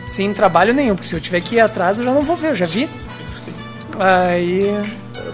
[0.07, 2.49] Sem trabalho nenhum, porque se eu tiver que ir atrás eu já não vou ver,
[2.49, 2.89] eu já vi.
[3.99, 4.73] Aí.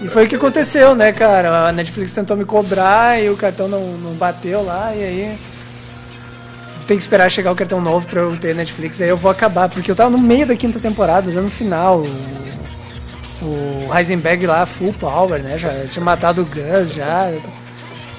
[0.02, 1.68] E foi o que aconteceu, né, cara?
[1.68, 5.38] A Netflix tentou me cobrar e o cartão não, não bateu lá, e aí.
[6.86, 9.68] Tem que esperar chegar o cartão novo pra eu ter Netflix, aí eu vou acabar,
[9.68, 12.02] porque eu tava no meio da quinta temporada, já no final.
[13.42, 15.58] O, Heisenberg lá, full power, né?
[15.58, 17.30] Já tinha matado o Gus já.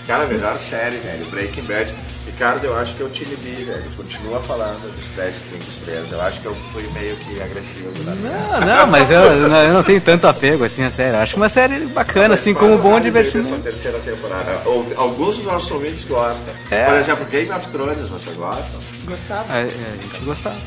[0.06, 1.26] Cara, melhor série, velho.
[1.32, 1.94] Breaking Bad.
[2.26, 3.84] Ricardo, eu acho que eu te inibi, velho.
[3.96, 6.12] Continua falando dos Strategic estrelas.
[6.12, 7.90] Eu acho que eu fui meio que agressivo.
[8.06, 11.16] Não, não, mas eu, não- eu não tenho tanto apego assim a série.
[11.16, 13.58] Eu Acho uma série bacana, assim, como bom divertimento.
[13.64, 14.62] terceira temporada.
[14.98, 16.54] Alguns dos nossos ouvintes gostam.
[16.70, 16.86] É.
[16.86, 18.97] Por exemplo, Game of Thrones, você gosta?
[19.08, 19.54] Gostava.
[19.54, 20.58] A, a gente gostava.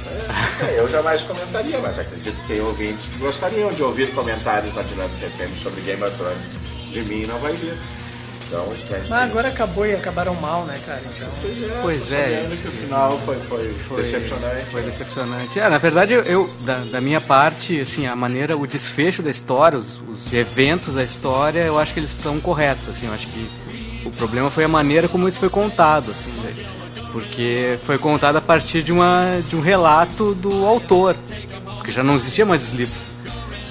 [0.66, 4.82] É, eu jamais comentaria, mas acredito que tem ouvintes que gostariam de ouvir comentários na
[4.82, 6.40] Dinâmica FM sobre Game of Thrones.
[6.90, 7.76] De mim não vai vir.
[8.50, 8.66] Então,
[9.08, 11.00] Mas agora acabou e acabaram mal, né, cara?
[11.04, 11.28] Então.
[11.82, 14.64] Pois é, sabendo que o final foi, foi, decepcionante.
[14.72, 15.60] Foi decepcionante.
[15.60, 19.30] É, na verdade, eu, eu, da, da minha parte, assim, a maneira, o desfecho da
[19.30, 23.06] história, os, os eventos da história, eu acho que eles são corretos, assim.
[23.06, 23.48] Eu acho que
[24.04, 26.79] o problema foi a maneira como isso foi contado, assim, né?
[27.12, 31.16] Porque foi contado a partir de, uma, de um relato do autor,
[31.76, 33.00] porque já não existia mais os livros.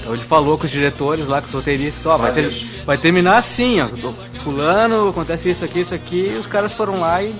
[0.01, 2.97] Então ele falou com os diretores lá, com os roteiristas, ó, vai, Mas ter- vai
[2.97, 3.87] terminar assim, ó,
[4.43, 7.33] fulano, acontece isso aqui, isso aqui, e os caras foram lá e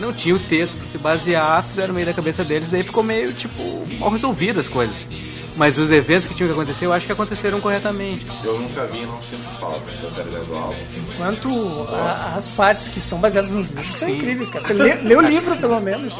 [0.00, 3.32] não tinha o texto pra se basear, fizeram meio da cabeça deles, aí ficou meio,
[3.32, 5.06] tipo, mal resolvidas as coisas.
[5.60, 8.24] Mas os eventos que tinham que acontecer, eu acho que aconteceram corretamente.
[8.42, 9.78] Eu nunca vi não sinto falta.
[10.16, 10.74] Perdendo algo.
[11.14, 14.66] Enquanto a- as partes que são baseadas nos livros são incríveis, cara.
[14.66, 16.14] Você lê, lê o livro, pelo menos.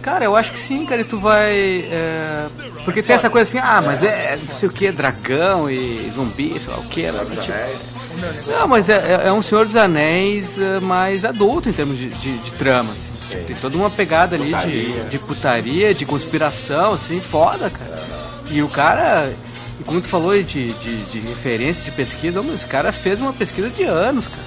[0.00, 1.50] Cara, eu acho que sim, cara, e tu vai.
[1.90, 2.46] é,
[2.84, 6.60] Porque tem essa coisa assim, ah, mas é não sei o que, dragão e zumbi,
[6.60, 7.02] sei lá o que.
[7.02, 8.50] Tipo...
[8.52, 8.92] Não, mas é,
[9.24, 13.11] é- é um Senhor dos Anéis é, mais adulto em termos de, de, de tramas.
[13.38, 15.04] Tem toda uma pegada ali de, Putaria.
[15.04, 18.02] de putaria, de conspiração, assim, foda, cara.
[18.50, 19.32] E o cara,
[19.80, 23.70] e como tu falou de, de, de referência, de pesquisa, esse cara fez uma pesquisa
[23.70, 24.42] de anos, cara.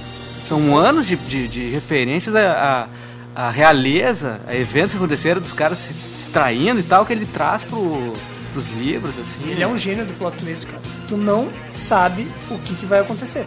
[0.46, 2.88] São anos de, de, de referências a,
[3.34, 7.12] a, a realeza, a eventos que aconteceram dos caras se, se traindo e tal, que
[7.12, 8.12] ele traz pro,
[8.52, 9.50] pros livros, assim.
[9.50, 10.80] Ele é um gênio do plot twist, cara.
[11.08, 13.44] Tu não sabe o que, que vai acontecer.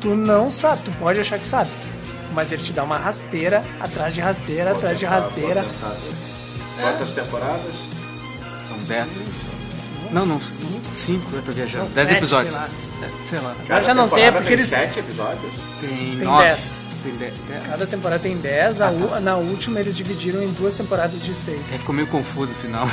[0.00, 1.70] Tu não sabe, tu pode achar que sabe.
[2.38, 5.64] Mas ele te dá uma rasteira, atrás de rasteira, atrás de rasteira.
[6.80, 7.72] Quantas temporadas?
[8.68, 9.06] São 10.
[10.12, 11.86] Não, não, 5, eu tô viajando.
[11.86, 12.54] Não, 10 sete, episódios.
[12.54, 12.68] sei lá.
[13.02, 13.54] É, Sei lá.
[13.66, 15.52] Cada já não sei, é porque tem eles- sete episódios?
[15.80, 16.44] Tem Tem 9.
[16.44, 16.60] 10.
[17.02, 17.34] Tem 10.
[17.50, 17.68] É.
[17.70, 21.58] Cada temporada tem 10, a u- na última eles dividiram em duas temporadas de 6.
[21.74, 22.88] É, ficou meio confuso o final.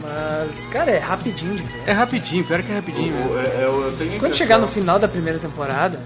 [0.00, 1.82] Mas, cara, é rapidinho de ver.
[1.86, 3.32] É rapidinho, pior que é rapidinho mesmo.
[3.38, 6.02] Eu, eu, Quando chegar no final da primeira temporada,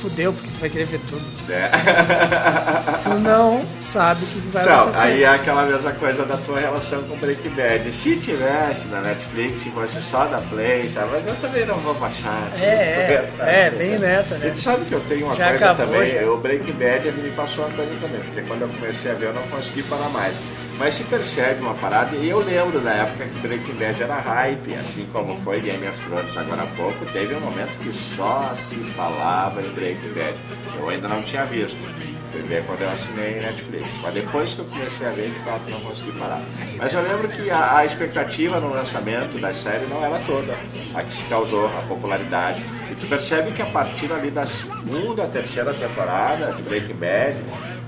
[0.00, 1.24] fudeu, porque tu vai querer ver tudo.
[1.52, 1.70] É.
[3.02, 5.02] Tu não sabe o que vai Então, acontecer.
[5.04, 7.90] aí é aquela mesma coisa da tua relação com Breaking Bad.
[7.92, 11.08] Se tivesse na Netflix, se fosse só da Play, sabe?
[11.12, 12.48] Mas eu também não vou baixar.
[12.60, 13.30] É, é,
[13.66, 14.48] é, bem nessa, A né?
[14.48, 16.30] gente sabe que eu tenho uma Já coisa acabou, também, já.
[16.30, 19.26] o Breaking Bad ele me passou uma coisa também, porque quando eu comecei a ver
[19.26, 20.36] eu não consegui parar mais.
[20.80, 24.74] Mas se percebe uma parada, e eu lembro da época que Breaking Bad era hype,
[24.76, 28.76] assim como foi Game of Thrones agora há pouco, teve um momento que só se
[28.96, 30.38] falava em Breaking Bad.
[30.78, 31.76] Eu ainda não tinha visto.
[32.32, 33.92] Fui ver quando eu assinei Netflix.
[34.00, 36.40] Mas depois que eu comecei a ver, de fato não consegui parar.
[36.78, 40.56] Mas eu lembro que a, a expectativa no lançamento da série não era toda
[40.94, 42.64] a que se causou, a popularidade.
[42.90, 47.36] E tu percebe que a partir ali da segunda, terceira temporada de Breaking Bad,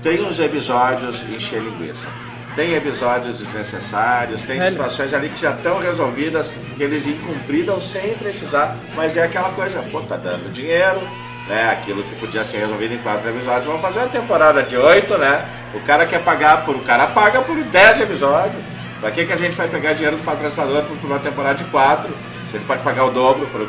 [0.03, 2.07] tem uns episódios encher linguiça.
[2.55, 8.75] Tem episódios desnecessários, tem situações ali que já estão resolvidas, que eles incumpriram sem precisar,
[8.95, 11.01] mas é aquela coisa, pô, tá dando dinheiro,
[11.47, 11.71] né?
[11.71, 15.45] Aquilo que podia ser resolvido em quatro episódios, vamos fazer uma temporada de oito, né?
[15.73, 16.75] O cara quer pagar por.
[16.75, 18.63] O cara paga por dez episódios.
[18.99, 22.09] Pra que, que a gente vai pegar dinheiro do patrocinador por uma temporada de quatro?
[22.49, 23.67] Se ele pode pagar o dobro, por...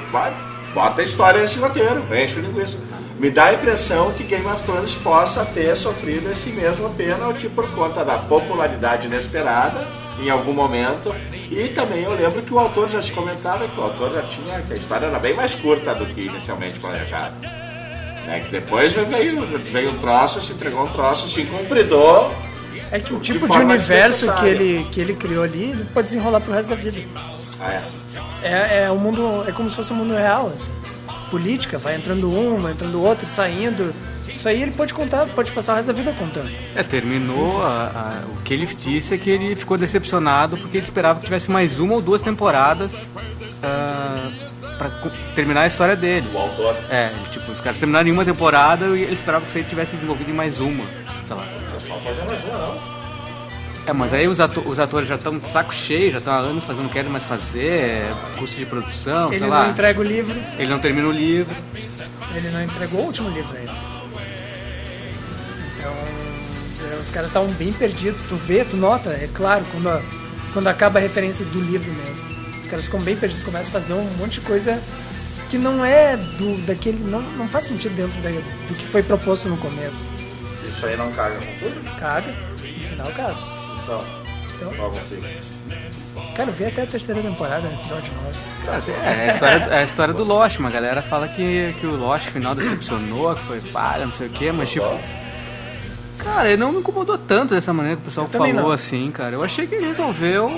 [0.72, 2.78] bota a história nesse roteiro, enche o linguiça.
[3.18, 7.68] Me dá a impressão que Game of Thrones possa ter sofrido esse mesmo pênalti por
[7.70, 9.86] conta da popularidade inesperada
[10.20, 11.14] em algum momento.
[11.50, 14.60] E também eu lembro que o autor já se comentava que o autor já tinha,
[14.62, 17.34] que a história era bem mais curta do que inicialmente planejado.
[18.26, 18.40] Né?
[18.44, 22.34] Que depois veio, veio um troço, se entregou um troço, se cumpridou.
[22.90, 25.84] É que o De tipo de forma universo que ele, que ele criou ali, ele
[25.92, 27.00] pode desenrolar pro resto da vida.
[27.60, 27.82] Ah, é.
[28.42, 29.44] É, é um mundo.
[29.46, 30.70] É como se fosse um mundo real, assim.
[31.30, 33.94] Política, vai entrando um, vai entrando outro, saindo.
[34.28, 36.48] Isso aí ele pode contar, pode passar o resto da vida contando.
[36.74, 37.62] É, terminou.
[37.62, 41.24] a- a- o que ele disse é que ele ficou decepcionado porque ele esperava que
[41.26, 42.92] tivesse mais uma ou duas temporadas
[43.62, 44.28] ah,
[44.78, 46.28] pra co- terminar a história deles.
[46.34, 46.76] O autor.
[46.90, 49.94] É, tipo, os caras terminaram em uma temporada e ele esperava que isso aí tivesse
[49.96, 50.84] desenvolvido em mais uma.
[51.26, 51.44] Sei lá.
[51.76, 52.93] É só fazer mais uma, não.
[53.86, 56.38] É, mas aí os, ato- os atores já estão de saco cheio, já estão há
[56.38, 59.68] anos fazendo, não querem mais fazer, é, custo de produção, Ele sei não lá.
[59.68, 61.54] entrega o livro, Ele não termina o livro.
[62.34, 63.72] ele não entregou o último livro ainda.
[65.78, 68.20] Então, é, os caras estavam bem perdidos.
[68.28, 70.02] Tu vê, tu nota, é claro, quando, a-
[70.54, 72.24] quando acaba a referência do livro mesmo.
[72.62, 74.80] Os caras ficam bem perdidos, começam a fazer um monte de coisa
[75.50, 77.04] que não é do daquele.
[77.04, 80.02] Não, não faz sentido dentro da- do que foi proposto no começo.
[80.66, 81.98] Isso aí não caga com tudo?
[82.00, 83.53] Caga, no final caga.
[83.84, 84.04] Então,
[84.56, 85.22] Então, qual consigo?
[86.36, 88.12] cara, vê até a terceira temporada, episódio
[88.66, 88.92] 9.
[88.92, 92.28] É, a história, é a história do Lost, uma galera fala que, que o Lost
[92.28, 94.86] final decepcionou, que foi palha, não sei o que, mas tipo.
[96.18, 98.70] Cara, ele não me incomodou tanto dessa maneira que o pessoal Eu falou não.
[98.72, 99.34] assim, cara.
[99.34, 100.48] Eu achei que ele resolveu.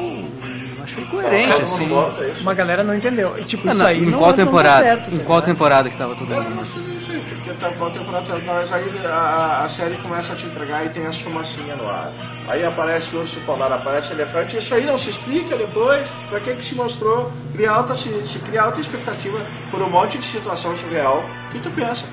[0.86, 1.88] Achei coerente, Todo assim.
[1.88, 2.40] gosta disso.
[2.42, 3.36] Uma galera não entendeu.
[3.38, 4.84] E, tipo, Ah, isso não, aí em não, qual não temporada?
[4.84, 6.54] certo, em tá qual temporada que tava todo Eu mundo?
[6.54, 10.46] não sei isso porque tá qual temporada nós aí a, a série começa a te
[10.46, 12.12] entregar e tem as fumacinhas no ar.
[12.48, 16.64] Aí aparece urso polar, aparece elefante, isso aí não se explica depois, pra que que
[16.64, 17.32] se mostrou?
[17.52, 21.70] Cria alta, se, se cria alta expectativa por um monte de situação surreal que tu
[21.70, 22.04] pensa.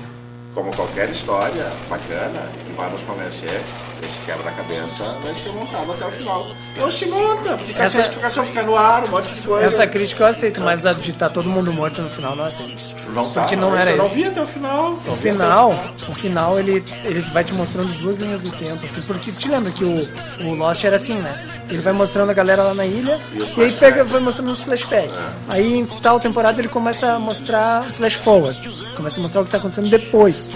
[0.54, 3.60] Como qualquer história bacana que vai nos convencer,
[4.02, 6.46] esse quebra-cabeça vai ser montado até o final.
[6.76, 9.66] Não se monta, fica Essa- sem explicação, fica no ar, um monte de coisa.
[9.66, 12.74] Essa crítica eu aceito, mas a de tá todo mundo morto no final não aceito.
[13.10, 14.14] não tá, porque não era eu não isso.
[14.14, 14.92] vi até o final.
[14.92, 15.70] O não final,
[16.08, 19.70] o final ele, ele vai te mostrando duas linhas do tempo, assim, porque te lembra
[19.70, 20.08] que o,
[20.46, 21.34] o Lost era assim, né?
[21.70, 24.62] Ele vai mostrando a galera lá na ilha E e, aí pega, vai mostrando os
[24.62, 25.14] flashbacks.
[25.48, 28.60] Aí em tal temporada ele começa a mostrar flash forward,
[28.96, 30.50] começa a mostrar o que tá acontecendo depois,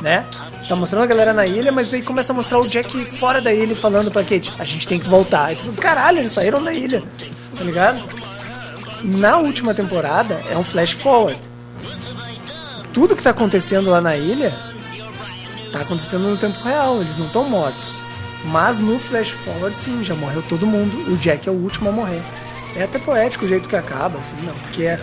[0.00, 0.24] né?
[0.68, 3.52] Tá mostrando a galera na ilha, mas aí começa a mostrar o Jack fora da
[3.52, 5.54] ilha falando pra Kate, a gente tem que voltar.
[5.80, 7.02] Caralho, eles saíram da ilha,
[7.56, 8.02] tá ligado?
[9.04, 11.38] Na última temporada é um flash forward
[12.96, 14.50] tudo que tá acontecendo lá na ilha
[15.70, 18.00] tá acontecendo no tempo real, eles não estão mortos.
[18.44, 21.12] Mas no flash forward, sim, já morreu todo mundo.
[21.12, 22.22] O Jack é o último a morrer.
[22.74, 24.98] É até poético o jeito que acaba, assim, não, porque é,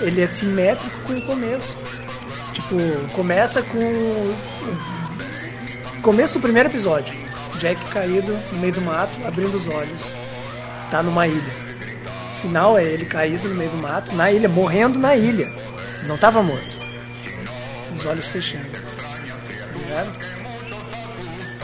[0.00, 1.76] ele é simétrico com o começo.
[3.12, 4.36] Começa com o
[6.02, 7.14] começo do primeiro episódio.
[7.58, 10.06] Jack caído no meio do mato, abrindo os olhos.
[10.90, 11.60] Tá numa ilha.
[12.42, 15.52] Final é ele caído no meio do mato, na ilha, morrendo na ilha.
[16.06, 16.80] Não tava morto
[18.00, 18.66] os olhos fechando.
[19.88, 20.06] Tá?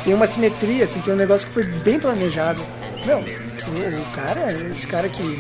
[0.05, 2.63] Tem uma simetria, assim, tem um negócio que foi bem planejado.
[3.05, 5.23] Meu, o, o cara, esse cara que.
[5.23, 5.37] o.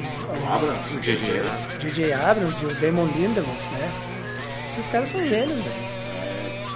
[0.97, 2.13] O J.J.
[2.13, 3.91] Abrams e o Damon Lindelof, né?
[4.77, 5.97] Esses caras são gênios, velho.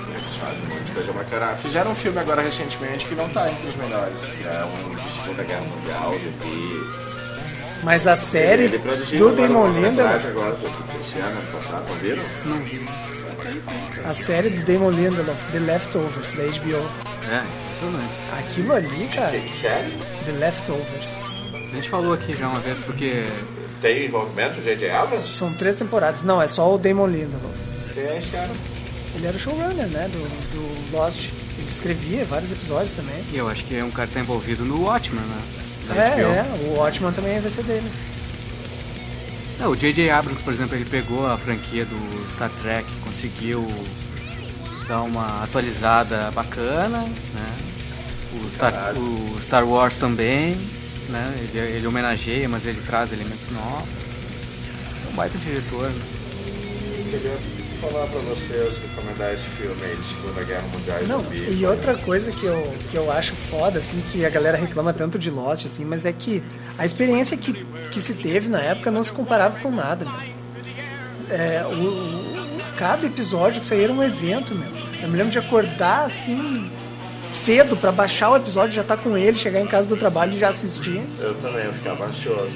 [0.08, 1.54] Eles fazem um monte de coisa bacana.
[1.56, 4.18] Fizeram um filme agora recentemente que não tá entre os melhores.
[4.20, 7.10] que É um de Segunda Guerra Mundial, de bi.
[7.82, 12.22] Mas a série Ele produziu do agora esse ano, ano passado, não viram?
[14.04, 16.86] a série do Damon Lindelof, The Leftovers, da HBO.
[17.30, 18.14] É, impressionante.
[18.38, 19.98] Aquilo ali, cara, Sério?
[20.24, 21.10] The Leftovers.
[21.54, 23.26] A gente falou aqui já uma vez porque
[23.80, 24.90] Tem envolvimento do J.J.
[24.90, 25.32] Abrams?
[25.32, 26.22] São três temporadas.
[26.22, 27.69] Não, é só o Damon Lindelof.
[27.94, 28.50] Quem é esse cara?
[29.14, 31.28] Ele era o showrunner, né, do, do Lost.
[31.58, 33.22] Ele escrevia vários episódios também.
[33.32, 35.42] e eu acho que é um cara que tá envolvido no Watchmen, né?
[35.88, 36.20] Da É, HBO.
[36.20, 37.90] é, o Watchman também vai ser dele.
[39.60, 40.08] É, o J.J.
[40.10, 43.66] Abrams, por exemplo, ele pegou a franquia do Star Trek, conseguiu
[44.88, 47.56] dar uma atualizada bacana, né?
[48.32, 50.54] O Star, o Star Wars também,
[51.10, 51.34] né?
[51.52, 53.88] Ele, ele homenageia, mas ele traz elementos novos.
[55.06, 56.00] É um baita diretor, né?
[57.10, 61.56] queria falar pra vocês, recomendar esse filme aí de Segunda Guerra Mundial e Não, zumbi.
[61.58, 65.18] e outra coisa que eu, que eu acho foda, assim, que a galera reclama tanto
[65.18, 66.42] de Lost, assim, mas é que
[66.78, 67.52] a experiência que,
[67.90, 70.30] que se teve na época não se comparava com nada, meu.
[71.30, 74.68] É, o, o- cada episódio que saía era um evento, meu.
[75.02, 76.70] Eu me lembro de acordar, assim,
[77.34, 80.38] cedo pra baixar o episódio, já tá com ele, chegar em casa do trabalho e
[80.38, 81.02] já assistir.
[81.18, 82.50] Eu também, eu ficava ansioso.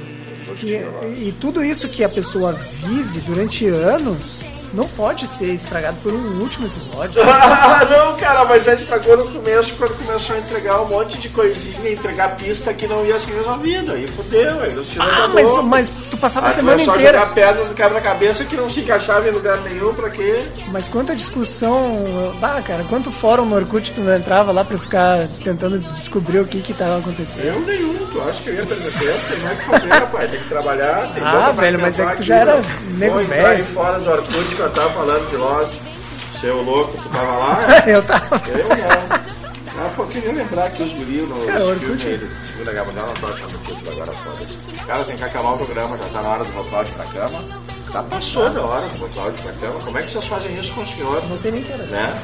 [0.59, 0.75] Que,
[1.17, 4.43] e tudo isso que a pessoa vive durante anos
[4.75, 7.23] não pode ser estragado por um último episódio.
[7.67, 11.29] Ah, não, cara, mas já estragou no começo quando começou a entregar um monte de
[11.29, 13.93] coisinha, entregar pista que não ia ser resolvida.
[13.95, 17.19] Aí fudeu, aí Ah, mas, mas tu passava a semana inteira.
[17.19, 20.47] jogar pedra no quebra-cabeça que não se encaixava em lugar nenhum, pra quê?
[20.69, 21.83] Mas quanta discussão.
[22.43, 26.47] Ah, cara, quanto fórum no Orkut tu não entrava lá pra ficar tentando descobrir o
[26.47, 27.47] que que tava acontecendo?
[27.47, 29.19] Eu nenhum, tu acha que eu ia perder tempo?
[29.29, 31.13] Tem mais que fazer, rapaz, tem que trabalhar.
[31.13, 32.63] Tem Ah, velho, mas é que tu já era né?
[32.99, 33.47] nego velho.
[33.47, 35.73] aí fora do Orkut que eu tava falando de Lost.
[36.41, 37.59] Seu louco, tu tava lá?
[37.87, 38.43] Eu tava.
[38.49, 39.44] Eu não.
[39.77, 43.27] Ah, pô, queria lembrar que os guris no o filme Segunda Guerra Mundial, não tô
[43.27, 44.73] achando o título agora, foda-se.
[44.87, 47.45] Cara, tem que acabar o programa, já tá na hora do vocal pra cama.
[47.93, 49.81] Já passou da hora do vocal pra cama.
[49.81, 51.29] Como é que vocês fazem isso com o senhor?
[51.29, 51.85] Não sei nem que era.
[51.87, 52.15] Né?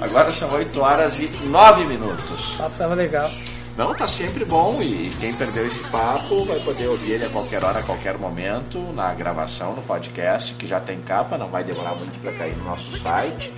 [0.00, 2.54] Agora são 8 horas e 9 minutos.
[2.54, 3.30] O papo tava legal.
[3.78, 7.62] Não, tá sempre bom e quem perdeu esse papo vai poder ouvir ele a qualquer
[7.62, 11.94] hora, a qualquer momento, na gravação, no podcast, que já tem capa, não vai demorar
[11.94, 13.52] muito para cair no nosso site.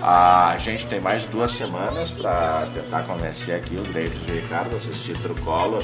[0.00, 4.74] A gente tem mais duas semanas para tentar convencer aqui o David e o Ricardo
[4.74, 5.82] a assistir Trucolor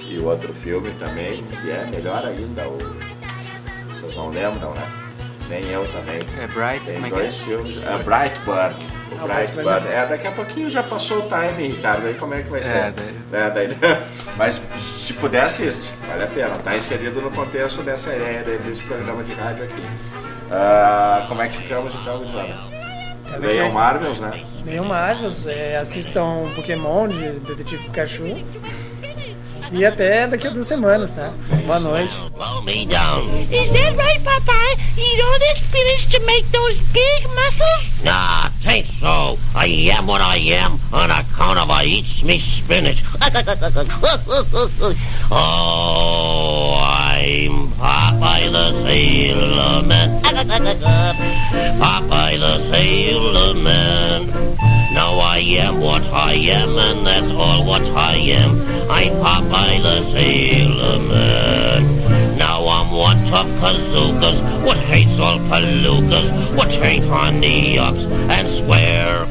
[0.00, 2.78] e o outro filme também, que é melhor ainda, o...
[3.92, 4.86] vocês não lembram, né?
[5.48, 6.20] Nem eu também.
[6.38, 7.10] É Bright, Tem é que é?
[7.10, 7.76] dois filmes.
[7.84, 8.74] É Brightburn.
[9.10, 9.64] O Ah, Brightburn.
[9.64, 9.88] Brightburn.
[9.88, 12.06] É, daqui a pouquinho já passou o time, Ricardo.
[12.06, 12.70] Aí como é que vai ser?
[12.70, 12.92] É,
[13.32, 13.68] É, daí-
[14.38, 15.92] Mas se puder, assiste.
[16.06, 16.56] Vale a pena.
[16.62, 19.82] Tá inserido no contexto dessa ideia de- desse programa de rádio aqui.
[20.52, 22.69] Ah, como é que ficamos então, Joana?
[23.30, 23.72] Tá Leiam bem.
[23.72, 24.42] Marvels, né?
[24.64, 28.36] Nenhum Marvels, é, assistam Pokémon de Detetive Pikachu.
[29.72, 31.32] E até daqui a duas semanas, tá?
[31.64, 32.12] Boa noite.
[32.34, 33.22] Blow me down.
[33.52, 34.76] Is that right, Popeye?
[34.98, 37.84] Eat all this spinach to make those big muscles?
[38.02, 39.38] Nah, tain't so.
[39.54, 43.00] I am what I am on account of I eats me spinach.
[45.30, 46.74] oh,
[47.20, 50.22] I'm Popeye the Sailor Man.
[51.82, 54.26] Popeye the Sailor Man.
[54.94, 58.52] Now I am what I am, and that's all what I am.
[58.90, 62.09] I'm Popeye the Sailor Man.
[63.00, 69.24] Now I'm kazookas, what hates all palookas, what ain't on the ups and swear.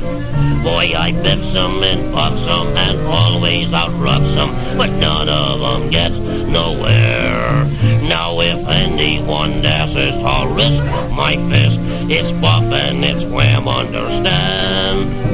[0.63, 5.89] Boy, I bips 'em and bucks 'em and always outrucks 'em, but none of 'em
[5.91, 7.67] gets nowhere.
[8.09, 15.28] Now if anyone dares to risk my fist, it's buff and it's wham, understand?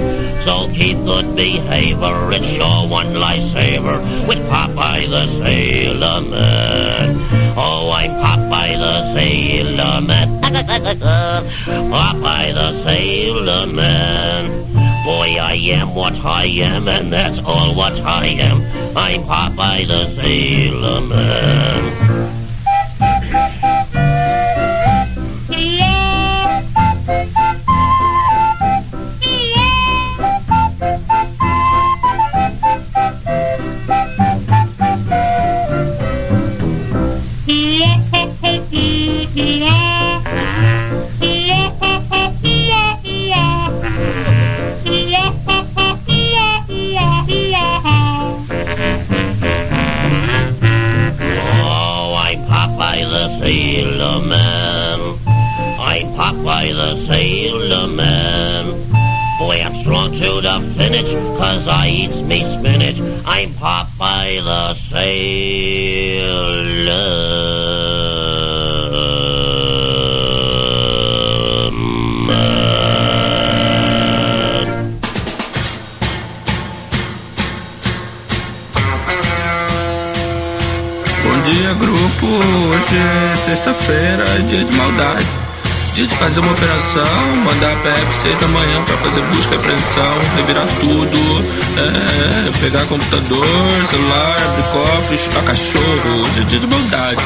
[0.45, 7.17] So keep good behavior, it's your one lifesaver with Popeye the Sailor Man.
[7.57, 10.29] Oh, I'm Popeye the Sailor Man.
[11.91, 14.51] Popeye the Sailor Man.
[15.03, 18.61] Boy, I am what I am, and that's all what I am.
[18.95, 22.24] I'm Popeye the Sailor Man.
[56.75, 58.65] The Sailor uh, Man.
[59.39, 62.99] Boy, I'm strong to the finish, cause I eats me spinach.
[63.25, 66.35] I'm Popeye the Sailor
[72.27, 72.65] Man.
[81.23, 82.27] Bom dia, grupo.
[82.27, 85.44] Hoje é sexta-feira, dia de maldade.
[85.95, 87.05] Dia de fazer uma operação,
[87.45, 91.45] mandar a PF 6 da manhã pra fazer busca e apreensão, revirar tudo,
[91.79, 93.45] é, pegar computador,
[93.85, 96.21] celular, abrir cofre, chutar cachorro.
[96.21, 97.23] Hoje é dia de maldade.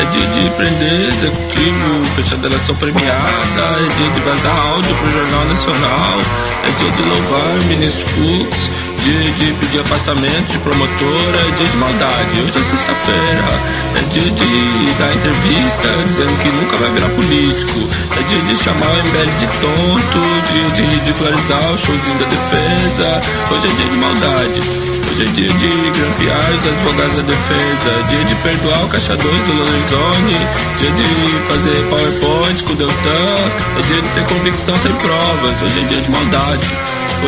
[0.00, 5.44] É dia de prender executivo, fechar delação premiada, é dia de vazar áudio pro Jornal
[5.44, 6.18] Nacional,
[6.66, 8.70] é dia de louvar o ministro Fux,
[9.02, 12.40] dia de pedir afastamento de promotora, é dia de maldade.
[12.40, 13.52] Hoje é sexta-feira,
[13.98, 17.88] é dia de dar entrevista dizendo que nunca vai virar político.
[18.18, 20.20] É dia de chamar o MBL de tonto,
[20.52, 23.20] dia de ridicularizar o showzinho da defesa.
[23.50, 24.91] Hoje é dia de maldade.
[25.12, 29.42] Hoje é dia de grampear os advogados da defesa, dia de perdoar o caixa 2
[29.42, 30.38] do Lorenzoni,
[30.78, 31.04] dia de
[31.52, 33.34] fazer PowerPoint com o Deltan,
[33.76, 36.66] é dia de ter convicção sem provas, hoje é dia de maldade.